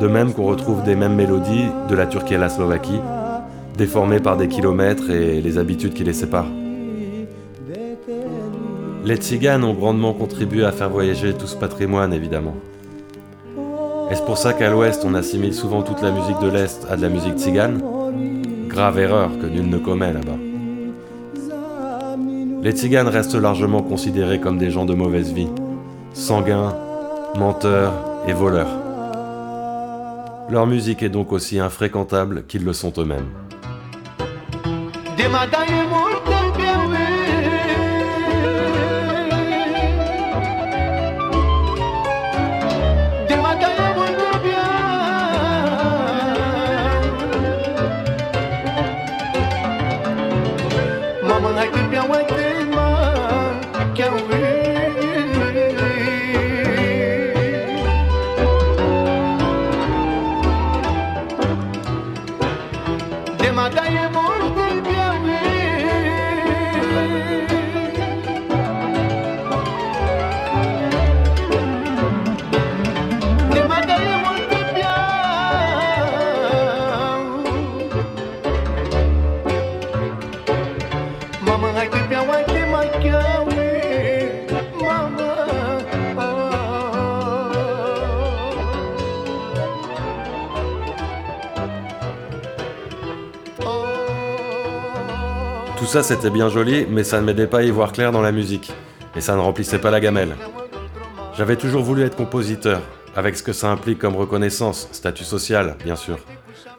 [0.01, 2.99] de même qu'on retrouve des mêmes mélodies de la Turquie à la Slovaquie,
[3.77, 6.51] déformées par des kilomètres et les habitudes qui les séparent.
[9.05, 12.55] Les tziganes ont grandement contribué à faire voyager tout ce patrimoine, évidemment.
[14.09, 17.01] Est-ce pour ça qu'à l'ouest on assimile souvent toute la musique de l'est à de
[17.01, 17.81] la musique tzigane?
[18.69, 20.37] Grave erreur que nul ne commet là-bas.
[22.61, 25.49] Les tziganes restent largement considérés comme des gens de mauvaise vie,
[26.13, 26.73] sanguins,
[27.37, 27.93] menteurs
[28.25, 28.79] et voleurs.
[30.49, 33.27] Leur musique est donc aussi infréquentable qu'ils le sont eux-mêmes.
[63.63, 64.32] Madayemo
[95.93, 98.31] ça c'était bien joli, mais ça ne m'aidait pas à y voir clair dans la
[98.31, 98.73] musique.
[99.15, 100.35] Et ça ne remplissait pas la gamelle.
[101.37, 102.81] J'avais toujours voulu être compositeur,
[103.15, 106.17] avec ce que ça implique comme reconnaissance, statut social, bien sûr.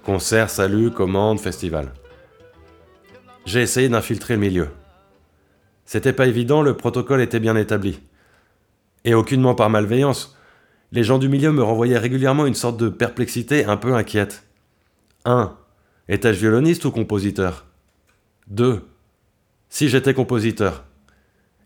[0.03, 1.93] Concert, salut, commande, festival.
[3.47, 4.69] J'ai essayé d'infiltrer le milieu.
[5.85, 8.01] C'était pas évident, le protocole était bien établi.
[9.05, 10.37] Et aucunement par malveillance.
[10.91, 14.43] Les gens du milieu me renvoyaient régulièrement une sorte de perplexité un peu inquiète.
[15.25, 15.57] 1.
[16.09, 17.65] Étais-je violoniste ou compositeur?
[18.49, 18.83] 2.
[19.77, 20.85] Si j'étais compositeur,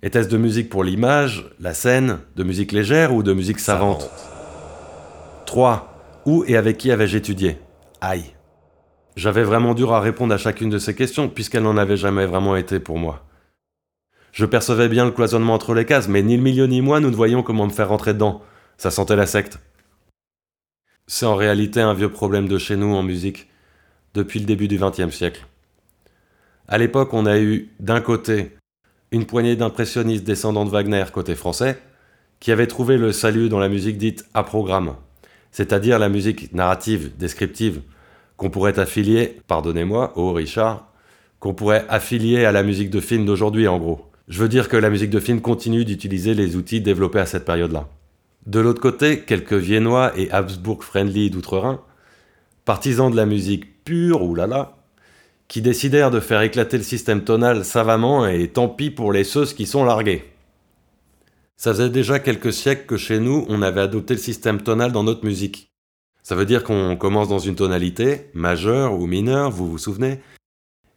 [0.03, 4.11] était-ce de musique pour l'image, la scène, de musique légère ou de musique savante?
[5.45, 6.23] 3.
[6.25, 7.59] Où et avec qui avais-je étudié?
[8.01, 8.33] Aïe.
[9.17, 12.57] J'avais vraiment dur à répondre à chacune de ces questions puisqu'elles n'en avaient jamais vraiment
[12.57, 13.27] été pour moi.
[14.33, 17.11] Je percevais bien le cloisonnement entre les cases, mais ni le milieu ni moi nous
[17.11, 18.41] ne voyions comment me faire rentrer dedans.
[18.79, 19.59] Ça sentait la secte.
[21.07, 23.51] C'est en réalité un vieux problème de chez nous en musique,
[24.15, 25.47] depuis le début du XXe siècle.
[26.71, 28.51] À l'époque, on a eu, d'un côté,
[29.11, 31.81] une poignée d'impressionnistes descendants de Wagner côté français,
[32.41, 34.95] qui avaient trouvé le salut dans la musique dite à programme,
[35.51, 37.81] c'est-à-dire la musique narrative, descriptive,
[38.37, 40.93] qu'on pourrait affilier, pardonnez-moi, au Richard,
[41.41, 44.05] qu'on pourrait affilier à la musique de film d'aujourd'hui en gros.
[44.29, 47.47] Je veux dire que la musique de film continue d'utiliser les outils développés à cette
[47.47, 47.89] période-là.
[48.47, 51.81] De l'autre côté, quelques Viennois et Habsbourg-friendly d'outre-Rhin,
[52.67, 54.78] partisans de la musique pure, oulala,
[55.49, 59.55] qui décidèrent de faire éclater le système tonal savamment et tant pis pour les seuses
[59.55, 60.25] qui sont largués.
[61.57, 65.03] Ça faisait déjà quelques siècles que chez nous, on avait adopté le système tonal dans
[65.03, 65.73] notre musique.
[66.23, 70.21] Ça veut dire qu'on commence dans une tonalité, majeure ou mineure, vous vous souvenez,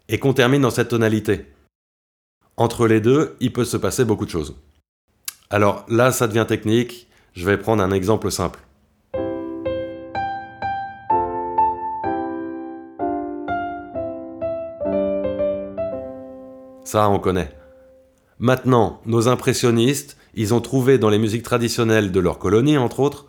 [0.10, 1.46] et qu'on termine dans cette tonalité.
[2.58, 4.56] Entre les deux, il peut se passer beaucoup de choses.
[5.50, 8.60] Alors là, ça devient technique, je vais prendre un exemple simple.
[16.92, 17.54] Ça, on connaît.
[18.38, 23.28] Maintenant, nos impressionnistes, ils ont trouvé dans les musiques traditionnelles de leur colonie, entre autres,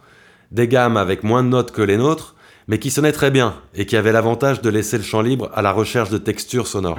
[0.51, 2.35] des gammes avec moins de notes que les nôtres,
[2.67, 5.63] mais qui sonnaient très bien et qui avaient l'avantage de laisser le champ libre à
[5.63, 6.99] la recherche de textures sonores.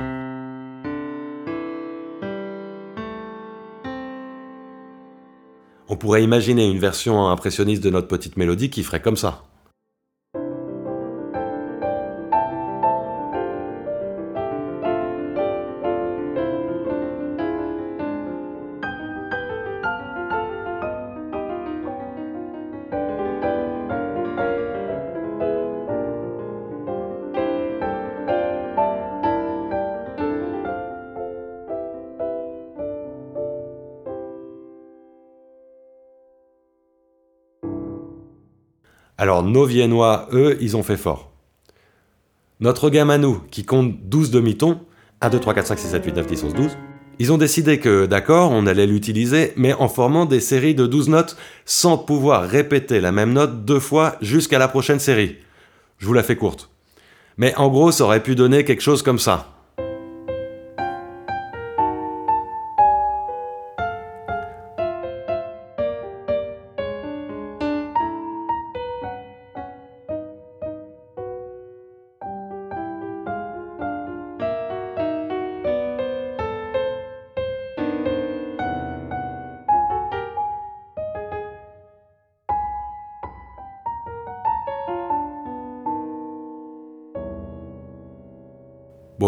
[5.89, 9.43] On pourrait imaginer une version impressionniste de notre petite mélodie qui ferait comme ça.
[39.23, 41.31] Alors nos Viennois, eux, ils ont fait fort.
[42.59, 44.81] Notre gamme à nous, qui compte 12 demi-tons,
[45.21, 46.77] 1, 2, 3, 4, 5, 6, 7, 8, 9, 10, 11, 12,
[47.19, 51.07] ils ont décidé que, d'accord, on allait l'utiliser, mais en formant des séries de 12
[51.07, 55.37] notes sans pouvoir répéter la même note deux fois jusqu'à la prochaine série.
[55.99, 56.69] Je vous la fais courte.
[57.37, 59.52] Mais en gros, ça aurait pu donner quelque chose comme ça.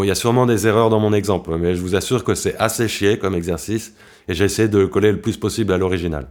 [0.06, 2.56] Il y a sûrement des erreurs dans mon exemple, mais je vous assure que c'est
[2.58, 3.96] assez chier comme exercice,
[4.28, 6.28] et j'ai essayé de le coller le plus possible à l'original.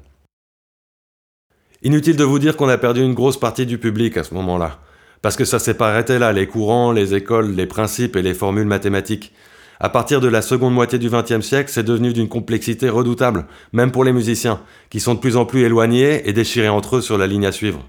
[1.82, 4.78] Inutile de vous dire qu'on a perdu une grosse partie du public à ce moment-là,
[5.22, 8.32] parce que ça s'est pas arrêté là, les courants, les écoles, les principes et les
[8.32, 9.32] formules mathématiques.
[9.80, 13.90] À partir de la seconde moitié du XXe siècle, c'est devenu d'une complexité redoutable, même
[13.90, 17.18] pour les musiciens, qui sont de plus en plus éloignés et déchirés entre eux sur
[17.18, 17.84] la ligne à suivre.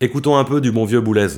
[0.00, 1.28] Écoutons un peu du bon vieux Boulez.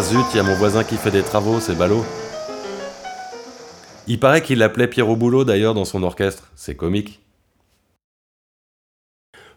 [0.00, 2.02] Ah zut, il y a mon voisin qui fait des travaux, c'est ballot.
[4.06, 7.20] Il paraît qu'il l'appelait Pierrot Boulot d'ailleurs dans son orchestre, c'est comique.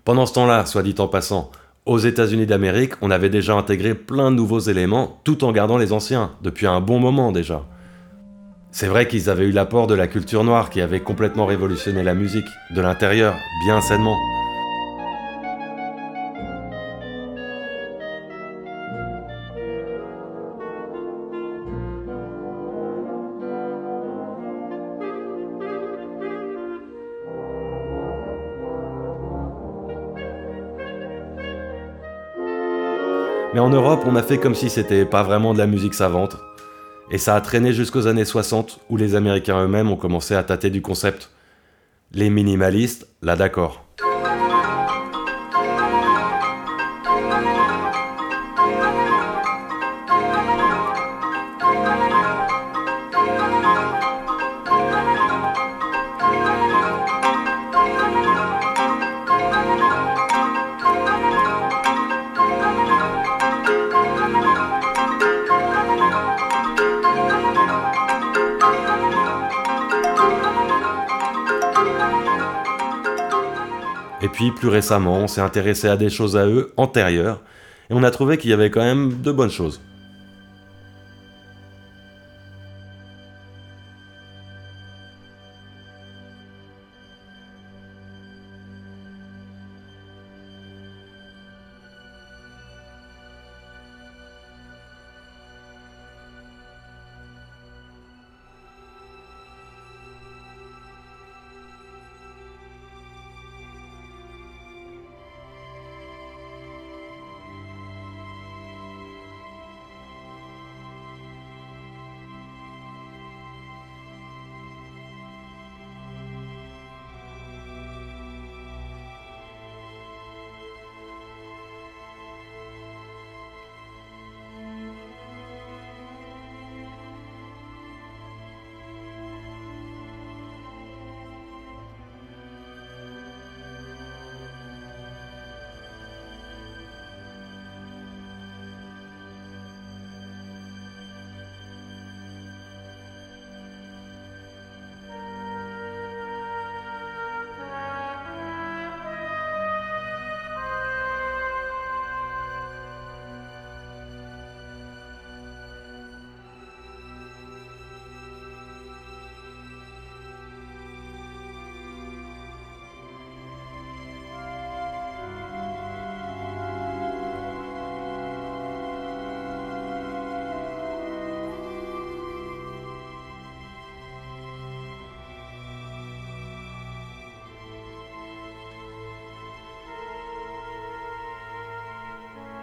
[0.04, 1.50] Pendant ce temps-là, soit dit en passant,
[1.86, 5.94] aux États-Unis d'Amérique, on avait déjà intégré plein de nouveaux éléments tout en gardant les
[5.94, 7.64] anciens, depuis un bon moment déjà.
[8.72, 12.16] C'est vrai qu'ils avaient eu l'apport de la culture noire qui avait complètement révolutionné la
[12.16, 13.34] musique, de l'intérieur,
[13.66, 14.18] bien sainement.
[33.74, 36.38] Europe, on a fait comme si c'était pas vraiment de la musique savante.
[37.09, 40.69] Et ça a traîné jusqu'aux années 60, où les Américains eux-mêmes ont commencé à tâter
[40.69, 41.32] du concept.
[42.11, 43.84] Les minimalistes, là d'accord.
[74.74, 77.41] Récemment, on s'est intéressé à des choses à eux antérieures,
[77.89, 79.80] et on a trouvé qu'il y avait quand même de bonnes choses.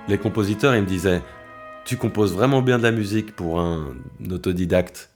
[0.08, 1.22] Les compositeurs, ils me disaient
[1.84, 3.94] Tu composes vraiment bien de la musique pour un
[4.30, 5.10] autodidacte.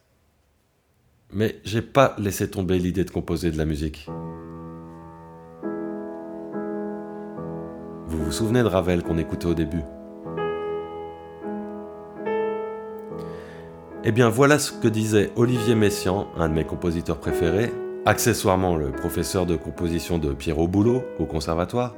[1.32, 4.06] Mais j'ai pas laissé tomber l'idée de composer de la musique.
[8.06, 9.82] Vous vous souvenez de Ravel qu'on écoutait au début?
[14.04, 17.72] Eh bien voilà ce que disait Olivier Messiaen, un de mes compositeurs préférés,
[18.04, 21.96] accessoirement le professeur de composition de Pierrot Boulot au conservatoire,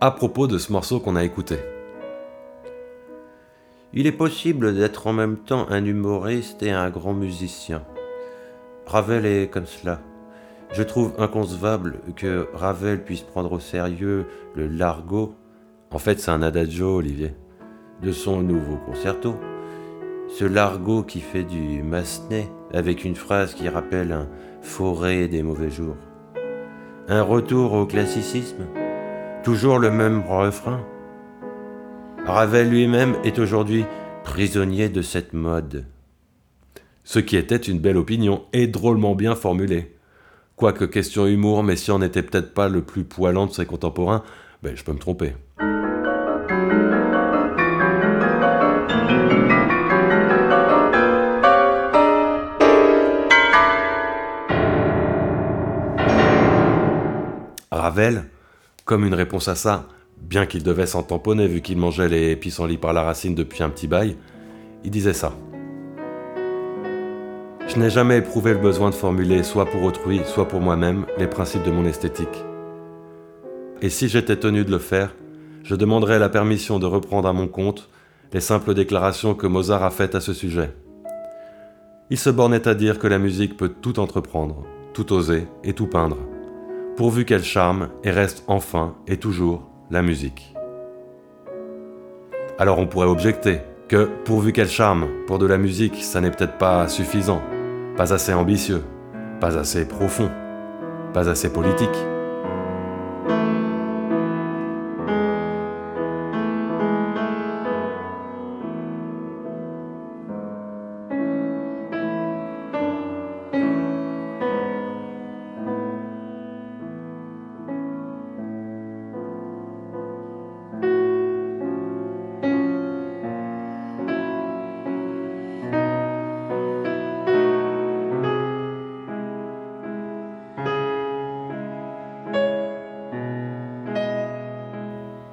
[0.00, 1.58] à propos de ce morceau qu'on a écouté.
[3.94, 7.82] Il est possible d'être en même temps un humoriste et un grand musicien.
[8.86, 10.00] Ravel est comme cela.
[10.72, 14.24] Je trouve inconcevable que Ravel puisse prendre au sérieux
[14.54, 15.34] le largo,
[15.90, 17.34] en fait c'est un adagio Olivier,
[18.02, 19.36] de son nouveau concerto.
[20.28, 24.26] Ce largo qui fait du massenet avec une phrase qui rappelle un
[24.62, 25.96] forêt des mauvais jours.
[27.08, 28.64] Un retour au classicisme,
[29.44, 30.80] toujours le même refrain.
[32.26, 33.84] Ravel lui-même est aujourd'hui
[34.22, 35.86] prisonnier de cette mode.
[37.02, 39.96] Ce qui était une belle opinion et drôlement bien formulée.
[40.54, 44.22] Quoique question humour, mais si on n'était peut-être pas le plus poilant de ses contemporains,
[44.62, 45.34] ben je peux me tromper.
[57.72, 58.26] Ravel,
[58.84, 59.88] comme une réponse à ça,
[60.20, 63.70] bien qu'il devait s'en tamponner vu qu'il mangeait les pissenlits par la racine depuis un
[63.70, 64.16] petit bail,
[64.84, 65.32] il disait ça.
[67.68, 71.26] Je n'ai jamais éprouvé le besoin de formuler, soit pour autrui, soit pour moi-même, les
[71.26, 72.44] principes de mon esthétique.
[73.80, 75.14] Et si j'étais tenu de le faire,
[75.62, 77.88] je demanderais la permission de reprendre à mon compte
[78.32, 80.74] les simples déclarations que Mozart a faites à ce sujet.
[82.10, 85.86] Il se bornait à dire que la musique peut tout entreprendre, tout oser et tout
[85.86, 86.18] peindre,
[86.96, 90.54] pourvu qu'elle charme et reste enfin et toujours la musique.
[92.58, 96.56] Alors on pourrait objecter que, pourvu qu'elle charme, pour de la musique, ça n'est peut-être
[96.56, 97.42] pas suffisant,
[97.96, 98.82] pas assez ambitieux,
[99.38, 100.30] pas assez profond,
[101.12, 102.11] pas assez politique.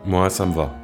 [0.09, 0.75] Moi, ça me va.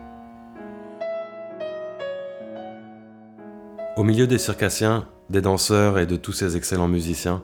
[3.98, 7.44] Au milieu des circassiens, des danseurs et de tous ces excellents musiciens,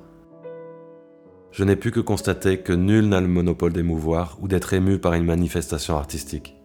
[1.50, 5.16] je n'ai pu que constater que nul n'a le monopole d'émouvoir ou d'être ému par
[5.16, 6.56] une manifestation artistique.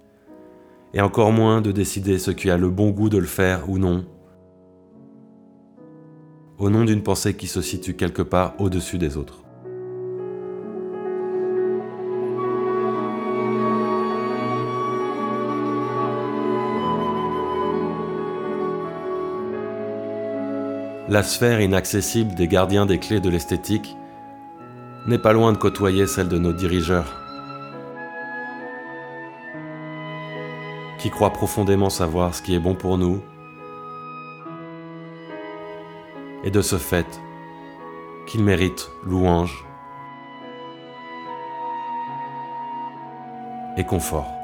[0.93, 3.79] Et encore moins de décider ce qui a le bon goût de le faire ou
[3.79, 4.05] non,
[6.59, 9.46] au nom d'une pensée qui se situe quelque part au-dessus des autres.
[21.09, 23.97] La sphère inaccessible des gardiens des clés de l'esthétique
[25.07, 27.15] n'est pas loin de côtoyer celle de nos dirigeurs,
[30.99, 33.23] qui croient profondément savoir ce qui est bon pour nous,
[36.43, 37.07] et de ce fait,
[38.27, 39.65] qu'ils méritent louange
[43.77, 44.36] et confort.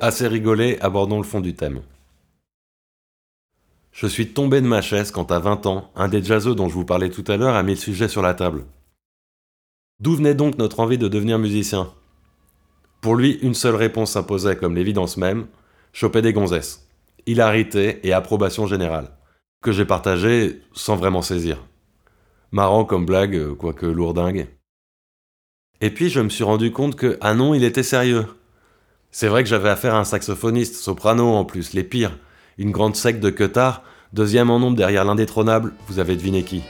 [0.00, 1.82] Assez rigolé, abordons le fond du thème.
[3.90, 6.74] Je suis tombé de ma chaise quand à 20 ans, un des jazzeux dont je
[6.74, 8.64] vous parlais tout à l'heure a mis le sujet sur la table.
[9.98, 11.92] D'où venait donc notre envie de devenir musicien?
[13.00, 15.48] Pour lui, une seule réponse s'imposait comme l'évidence même,
[15.92, 16.88] choper des gonzesses.
[17.26, 19.10] Hilarité et approbation générale,
[19.62, 21.66] que j'ai partagé sans vraiment saisir.
[22.52, 24.46] Marrant comme blague, quoique lourdingue.
[25.80, 28.26] Et puis je me suis rendu compte que, ah non, il était sérieux.
[29.10, 32.18] C'est vrai que j'avais affaire à un saxophoniste, soprano en plus, les pires.
[32.58, 33.82] Une grande sec de queutard,
[34.12, 36.62] deuxième en nombre derrière l'indétrônable, vous avez deviné qui?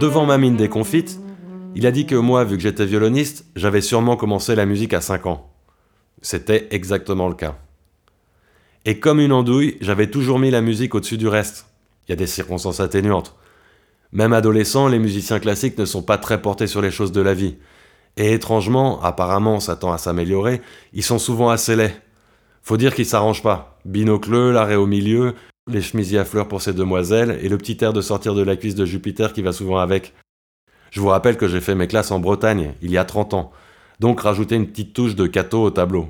[0.00, 1.18] Devant ma mine déconfite,
[1.74, 5.00] il a dit que moi, vu que j'étais violoniste, j'avais sûrement commencé la musique à
[5.00, 5.52] 5 ans.
[6.22, 7.56] C'était exactement le cas.
[8.84, 11.66] Et comme une andouille, j'avais toujours mis la musique au-dessus du reste.
[12.06, 13.36] Il y a des circonstances atténuantes.
[14.12, 17.34] Même adolescents, les musiciens classiques ne sont pas très portés sur les choses de la
[17.34, 17.56] vie.
[18.16, 20.60] Et étrangement, apparemment on s'attend à s'améliorer,
[20.92, 21.94] ils sont souvent assez laids.
[22.62, 23.78] Faut dire qu'ils s'arrangent pas.
[23.84, 25.34] Binocleux, l'arrêt au milieu,
[25.68, 28.56] les chemisiers à fleurs pour ces demoiselles, et le petit air de sortir de la
[28.56, 30.14] cuisse de Jupiter qui va souvent avec.
[30.90, 33.52] Je vous rappelle que j'ai fait mes classes en Bretagne, il y a 30 ans,
[34.00, 36.08] donc rajouter une petite touche de cateau au tableau.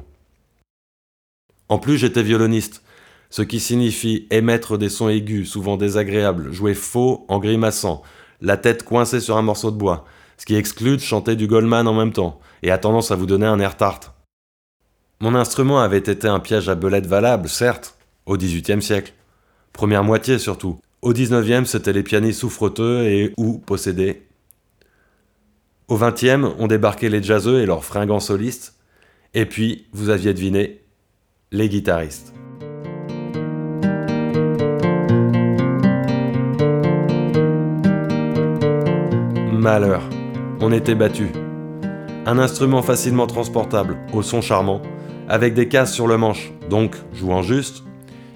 [1.69, 2.83] En plus, j'étais violoniste,
[3.31, 8.03] ce qui signifie émettre des sons aigus, souvent désagréables, jouer faux en grimaçant,
[8.41, 10.05] la tête coincée sur un morceau de bois,
[10.39, 13.27] ce qui exclut de chanter du Goldman en même temps, et a tendance à vous
[13.27, 14.13] donner un air tarte.
[15.21, 19.13] Mon instrument avait été un piège à belette valable, certes, au XVIIIe siècle.
[19.73, 20.79] Première moitié surtout.
[21.03, 24.28] Au XIXe, c'était les pianistes souffreteux et ou possédés.
[25.89, 28.75] Au XXe, on débarquait les jazzeux et leurs fringants solistes.
[29.33, 30.83] Et puis, vous aviez deviné,
[31.51, 32.35] les guitaristes.
[39.51, 40.03] Malheur,
[40.61, 41.29] on était battu.
[42.27, 44.83] Un instrument facilement transportable, au son charmant,
[45.27, 47.83] avec des cases sur le manche, donc jouant juste,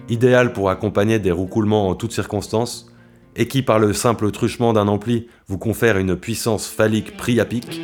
[0.09, 2.91] idéal pour accompagner des roucoulements en toutes circonstances,
[3.37, 7.81] et qui par le simple truchement d'un ampli vous confère une puissance phallique priapique.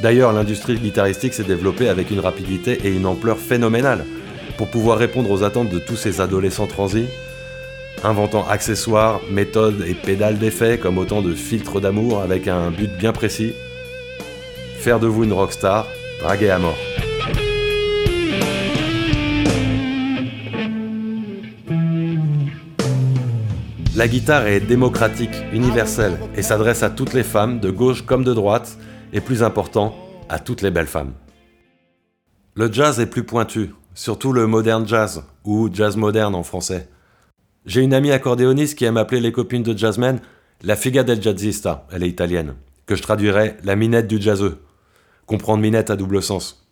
[0.00, 4.04] D'ailleurs, l'industrie guitaristique s'est développée avec une rapidité et une ampleur phénoménales
[4.58, 7.06] pour pouvoir répondre aux attentes de tous ces adolescents transis,
[8.02, 13.12] inventant accessoires, méthodes et pédales d'effet comme autant de filtres d'amour avec un but bien
[13.12, 13.54] précis
[14.84, 15.86] faire de vous une rockstar,
[16.20, 16.76] draguer à mort.
[23.96, 28.34] La guitare est démocratique, universelle, et s'adresse à toutes les femmes, de gauche comme de
[28.34, 28.76] droite,
[29.14, 29.94] et plus important,
[30.28, 31.14] à toutes les belles femmes.
[32.54, 36.90] Le jazz est plus pointu, surtout le modern jazz, ou jazz moderne en français.
[37.64, 40.20] J'ai une amie accordéoniste qui aime appeler les copines de jazzmen
[40.62, 42.54] la figa del jazzista, elle est italienne,
[42.84, 44.58] que je traduirais la minette du jazzeux.
[45.26, 46.66] Comprendre minette à double sens.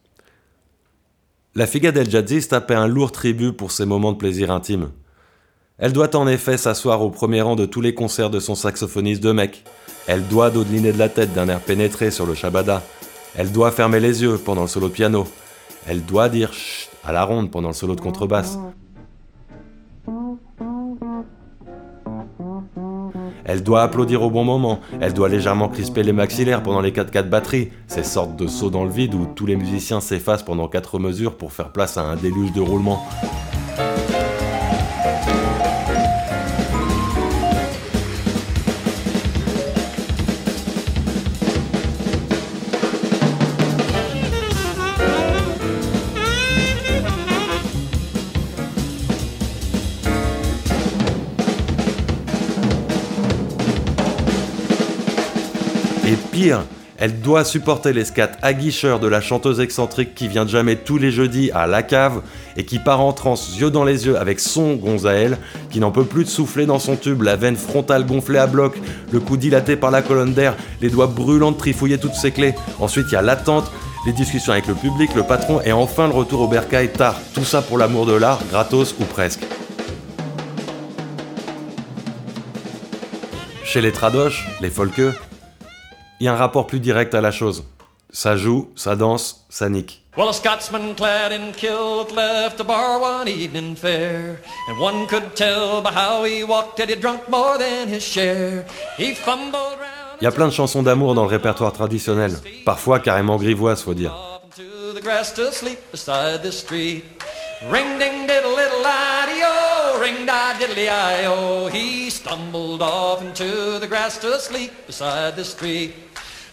[1.54, 4.90] La figa del jazzista paie un lourd tribut pour ses moments de plaisir intime.
[5.78, 9.22] Elle doit en effet s'asseoir au premier rang de tous les concerts de son saxophoniste
[9.22, 9.64] de mec.
[10.06, 12.82] Elle doit dodeliner de la tête d'un air pénétré sur le shabada.
[13.34, 15.26] Elle doit fermer les yeux pendant le solo de piano.
[15.86, 18.58] Elle doit dire chut à la ronde pendant le solo de contrebasse.
[23.52, 27.28] Elle doit applaudir au bon moment, elle doit légèrement crisper les maxillaires pendant les 4-4
[27.28, 30.98] batteries, ces sortes de sauts dans le vide où tous les musiciens s'effacent pendant 4
[30.98, 33.06] mesures pour faire place à un déluge de roulement.
[56.98, 60.98] Elle doit supporter les scats aguicheurs de la chanteuse excentrique qui vient de jamais tous
[60.98, 62.22] les jeudis à la cave
[62.56, 65.38] et qui part en transe, yeux dans les yeux, avec son gonzaël,
[65.70, 68.78] qui n'en peut plus de souffler dans son tube, la veine frontale gonflée à bloc,
[69.10, 72.54] le cou dilaté par la colonne d'air, les doigts brûlants de trifouiller toutes ses clés.
[72.78, 73.72] Ensuite, il y a l'attente,
[74.06, 77.16] les discussions avec le public, le patron et enfin le retour au bercail tard.
[77.34, 79.42] Tout ça pour l'amour de l'art, gratos ou presque.
[83.64, 85.12] Chez les tradoches, les folkeux,
[86.22, 87.64] il y a un rapport plus direct à la chose.
[88.12, 90.02] Ça joue, ça danse, ça nique.
[90.16, 95.34] Well, a Scotsman clad in kilt left the bar one evening fair, and one could
[95.34, 98.64] tell by how he walked that he'd drunk more than his share.
[98.96, 102.32] He fumbled round Il y a plein de chansons d'amour dans le répertoire traditionnel,
[102.64, 104.14] parfois carrément grivoises, faut dire.
[104.54, 107.02] to the grass to sleep beside the street.
[107.68, 111.66] Ring ding diddle little ideo, ring da diddly io.
[111.68, 115.94] He stumbled off into the grass to sleep beside the street.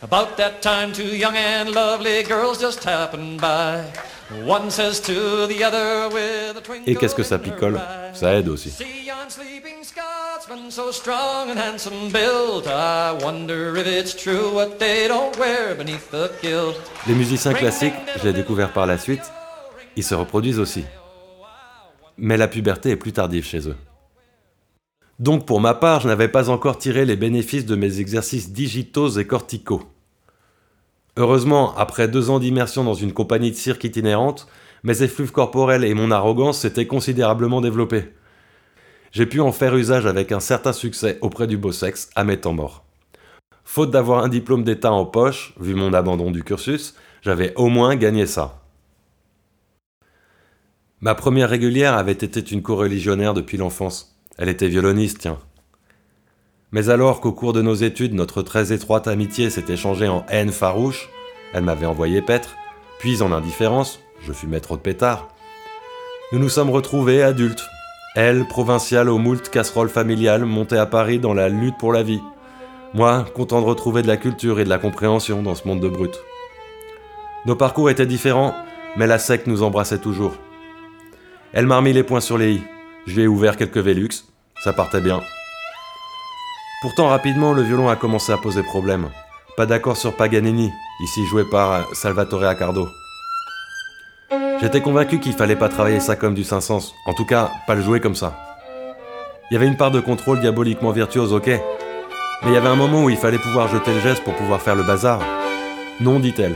[0.02, 3.84] About that time, two young and lovely girls just happened by.
[4.46, 7.78] One says to the other with a twinkle Et qu'est-ce que ça picole?
[8.14, 8.70] Ça aide aussi.
[8.70, 12.68] See yon sleeping Scotsman so strong and handsome built.
[12.68, 16.80] I wonder if it's true what they don't wear beneath the kilt.
[17.06, 19.32] Les musiciens classiques, je l'ai découvert par la suite,
[19.98, 20.86] ils se reproduisent aussi.
[22.18, 23.76] Mais la puberté est plus tardive chez eux.
[25.20, 29.10] Donc pour ma part, je n'avais pas encore tiré les bénéfices de mes exercices digitaux
[29.10, 29.84] et corticaux.
[31.18, 34.48] Heureusement, après deux ans d'immersion dans une compagnie de cirque itinérante,
[34.84, 38.14] mes effluves corporels et mon arrogance s'étaient considérablement développés.
[39.12, 42.40] J'ai pu en faire usage avec un certain succès auprès du beau sexe à mes
[42.40, 42.86] temps morts.
[43.66, 47.98] Faute d'avoir un diplôme d'état en poche, vu mon abandon du cursus, j'avais au moins
[47.98, 48.62] gagné ça.
[51.02, 54.19] Ma première régulière avait été une coreligionnaire depuis l'enfance.
[54.40, 55.38] Elle était violoniste, tiens.
[56.72, 60.54] Mais alors qu'au cours de nos études, notre très étroite amitié s'était changée en haine
[60.54, 61.10] farouche,
[61.54, 62.56] elle m'avait envoyé paître,
[63.00, 65.28] puis en indifférence, je fus maître de pétard.
[66.32, 67.68] Nous nous sommes retrouvés adultes.
[68.16, 72.22] Elle, provinciale aux moult casseroles familiales, montée à Paris dans la lutte pour la vie.
[72.94, 75.90] Moi, content de retrouver de la culture et de la compréhension dans ce monde de
[75.90, 76.20] brutes.
[77.46, 78.56] Nos parcours étaient différents,
[78.96, 80.36] mais la secte nous embrassait toujours.
[81.52, 82.62] Elle m'a remis les points sur les i.
[83.06, 84.29] Je lui ai ouvert quelques Velux,
[84.64, 85.22] ça partait bien.
[86.82, 89.10] Pourtant, rapidement, le violon a commencé à poser problème.
[89.58, 92.88] Pas d'accord sur Paganini, ici joué par Salvatore Accardo.
[94.62, 97.82] J'étais convaincu qu'il fallait pas travailler ça comme du Saint-Saëns, en tout cas, pas le
[97.82, 98.38] jouer comme ça.
[99.50, 102.76] Il y avait une part de contrôle diaboliquement virtuose, ok, mais il y avait un
[102.76, 105.22] moment où il fallait pouvoir jeter le geste pour pouvoir faire le bazar.
[106.00, 106.56] Non, dit-elle.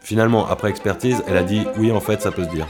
[0.00, 2.66] Finalement, après expertise, elle a dit oui, en fait, ça peut se dire.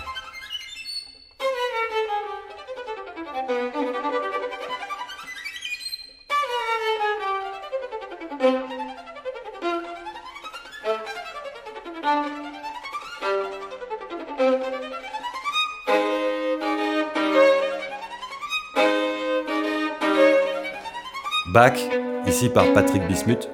[21.48, 21.78] Back,
[22.26, 23.48] ici par Patrick Bismuth.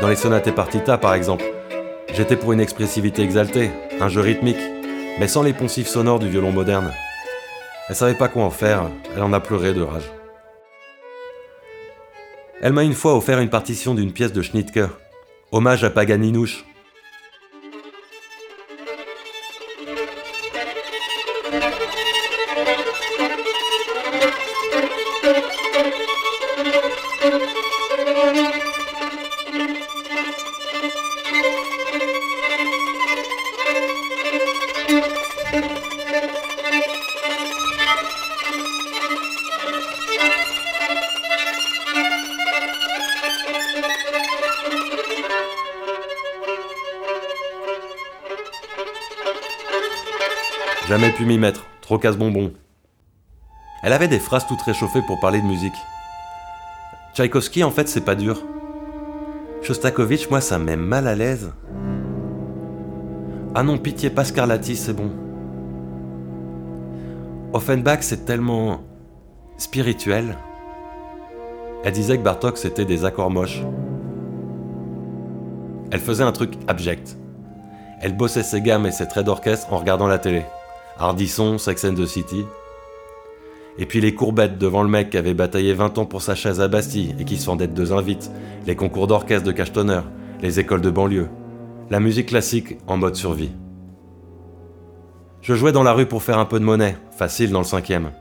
[0.00, 1.53] Dans les sonates et partitas, par exemple
[2.14, 4.56] j'étais pour une expressivité exaltée, un jeu rythmique,
[5.18, 6.92] mais sans les poncifs sonores du violon moderne.
[7.88, 10.10] Elle savait pas quoi en faire, elle en a pleuré de rage.
[12.62, 14.88] Elle m'a une fois offert une partition d'une pièce de Schnittke,
[15.52, 16.64] hommage à Paganinouche.
[51.80, 52.52] Trop casse-bonbon.
[53.82, 55.74] Elle avait des phrases toutes réchauffées pour parler de musique.
[57.14, 58.42] Tchaïkovski, en fait, c'est pas dur.
[59.62, 61.52] Shostakovich, moi, ça me met mal à l'aise.
[63.54, 65.10] Ah non, pitié, pas Scarlatti, c'est bon.
[67.52, 68.80] Offenbach, c'est tellement
[69.58, 70.36] spirituel.
[71.84, 73.62] Elle disait que Bartok, c'était des accords moches.
[75.90, 77.16] Elle faisait un truc abject.
[78.00, 80.44] Elle bossait ses gammes et ses traits d'orchestre en regardant la télé.
[80.98, 82.44] Hardisson, Sex and the City.
[83.78, 86.60] Et puis les courbettes devant le mec qui avait bataillé 20 ans pour sa chaise
[86.60, 88.30] à Bastille et qui se fendait de deux invites,
[88.66, 90.00] les concours d'orchestre de cachetonner,
[90.40, 91.28] les écoles de banlieue,
[91.90, 93.50] la musique classique en mode survie.
[95.42, 98.12] Je jouais dans la rue pour faire un peu de monnaie, facile dans le cinquième.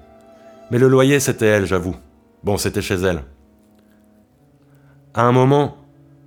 [0.71, 1.95] Mais le loyer, c'était elle, j'avoue.
[2.43, 3.23] Bon, c'était chez elle.
[5.13, 5.77] À un moment,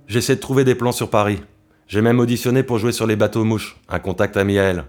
[0.07, 1.41] j'essayais de trouver des plans sur Paris.
[1.87, 4.85] J'ai même auditionné pour jouer sur les bateaux mouches, un contact ami à elle.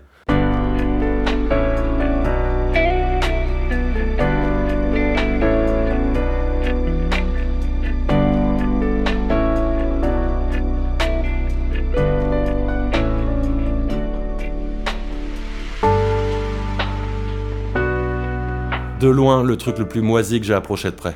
[19.01, 21.14] De loin, le truc le plus moisi que j'ai approché de près.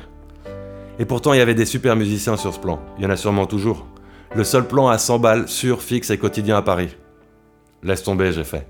[0.99, 2.79] Et pourtant, il y avait des super musiciens sur ce plan.
[2.97, 3.85] Il y en a sûrement toujours.
[4.33, 6.95] Le seul plan à 100 balles, sûr, fixe et quotidien à Paris.
[7.83, 8.65] Laisse tomber, j'ai fait.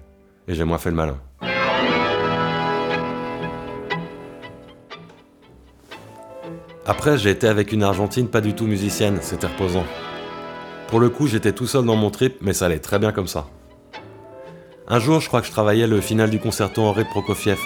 [0.47, 1.17] Et j'ai moins fait le malin.
[6.87, 9.85] Après, j'ai été avec une Argentine pas du tout musicienne, c'était reposant.
[10.87, 13.27] Pour le coup, j'étais tout seul dans mon trip, mais ça allait très bien comme
[13.27, 13.45] ça.
[14.87, 17.59] Un jour, je crois que je travaillais le final du concerto Henri Prokofiev,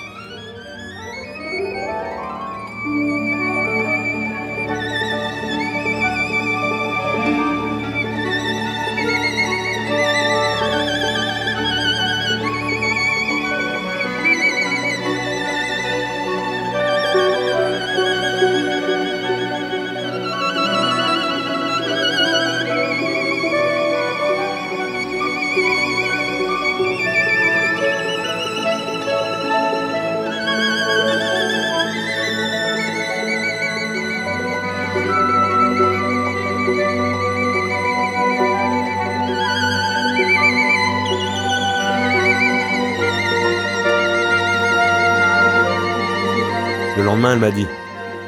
[47.26, 47.68] Elle m'a dit.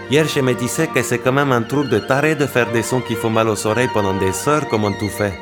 [0.10, 2.82] Hier, je me disais que c'est quand même un truc de taré de faire des
[2.82, 5.34] sons qui font mal aux oreilles pendant des heures, comment tu fais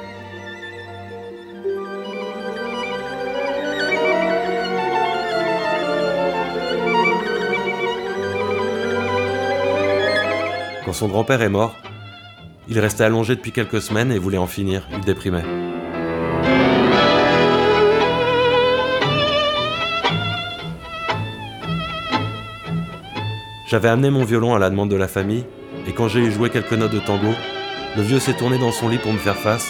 [10.85, 11.75] Quand son grand-père est mort,
[12.67, 15.66] il restait allongé depuis quelques semaines et voulait en finir, il déprimait.
[23.67, 25.43] J'avais amené mon violon à la demande de la famille,
[25.87, 27.33] et quand j'ai eu joué quelques notes de tango,
[27.97, 29.67] le vieux s'est tourné dans son lit pour me faire face.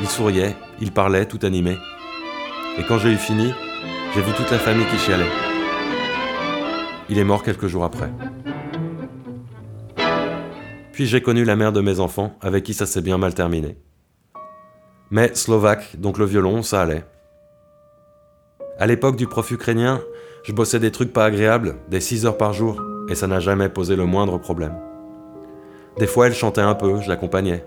[0.00, 1.76] Il souriait, il parlait, tout animé.
[2.78, 3.52] Et quand j'ai eu fini,
[4.14, 5.28] j'ai vu toute la famille qui chialait.
[7.10, 8.10] Il est mort quelques jours après.
[10.92, 13.76] Puis j'ai connu la mère de mes enfants, avec qui ça s'est bien mal terminé.
[15.10, 17.04] Mais slovaque, donc le violon, ça allait.
[18.78, 20.00] À l'époque du prof ukrainien,
[20.44, 23.68] je bossais des trucs pas agréables, des 6 heures par jour, et ça n'a jamais
[23.68, 24.74] posé le moindre problème.
[25.98, 27.64] Des fois, elle chantait un peu, je l'accompagnais.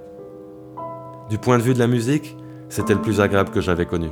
[1.30, 2.38] Du point de vue de la musique,
[2.70, 4.10] c'était le plus agréable que j'avais connu.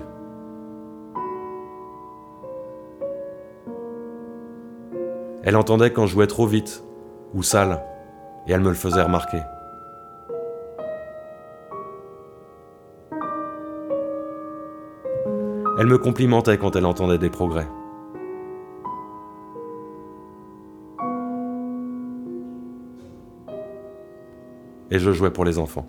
[5.43, 6.83] Elle entendait quand je jouais trop vite
[7.33, 7.83] ou sale,
[8.47, 9.41] et elle me le faisait remarquer.
[15.77, 17.67] Elle me complimentait quand elle entendait des progrès.
[24.91, 25.87] Et je jouais pour les enfants.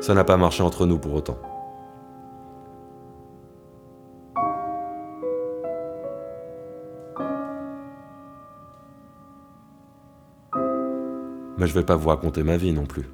[0.00, 1.38] Ça n'a pas marché entre nous pour autant.
[11.56, 13.06] Mais je vais pas vous raconter ma vie non plus.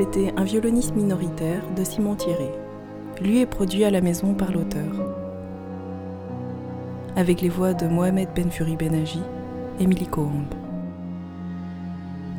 [0.00, 2.48] C'était un violoniste minoritaire de Simon Thierry,
[3.20, 4.94] lu et produit à la maison par l'auteur.
[7.16, 9.20] Avec les voix de Mohamed Benfuri Benaji,
[9.78, 10.54] Émilie Coombe.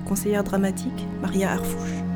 [0.06, 2.11] Conseillère dramatique, Maria Arfouche.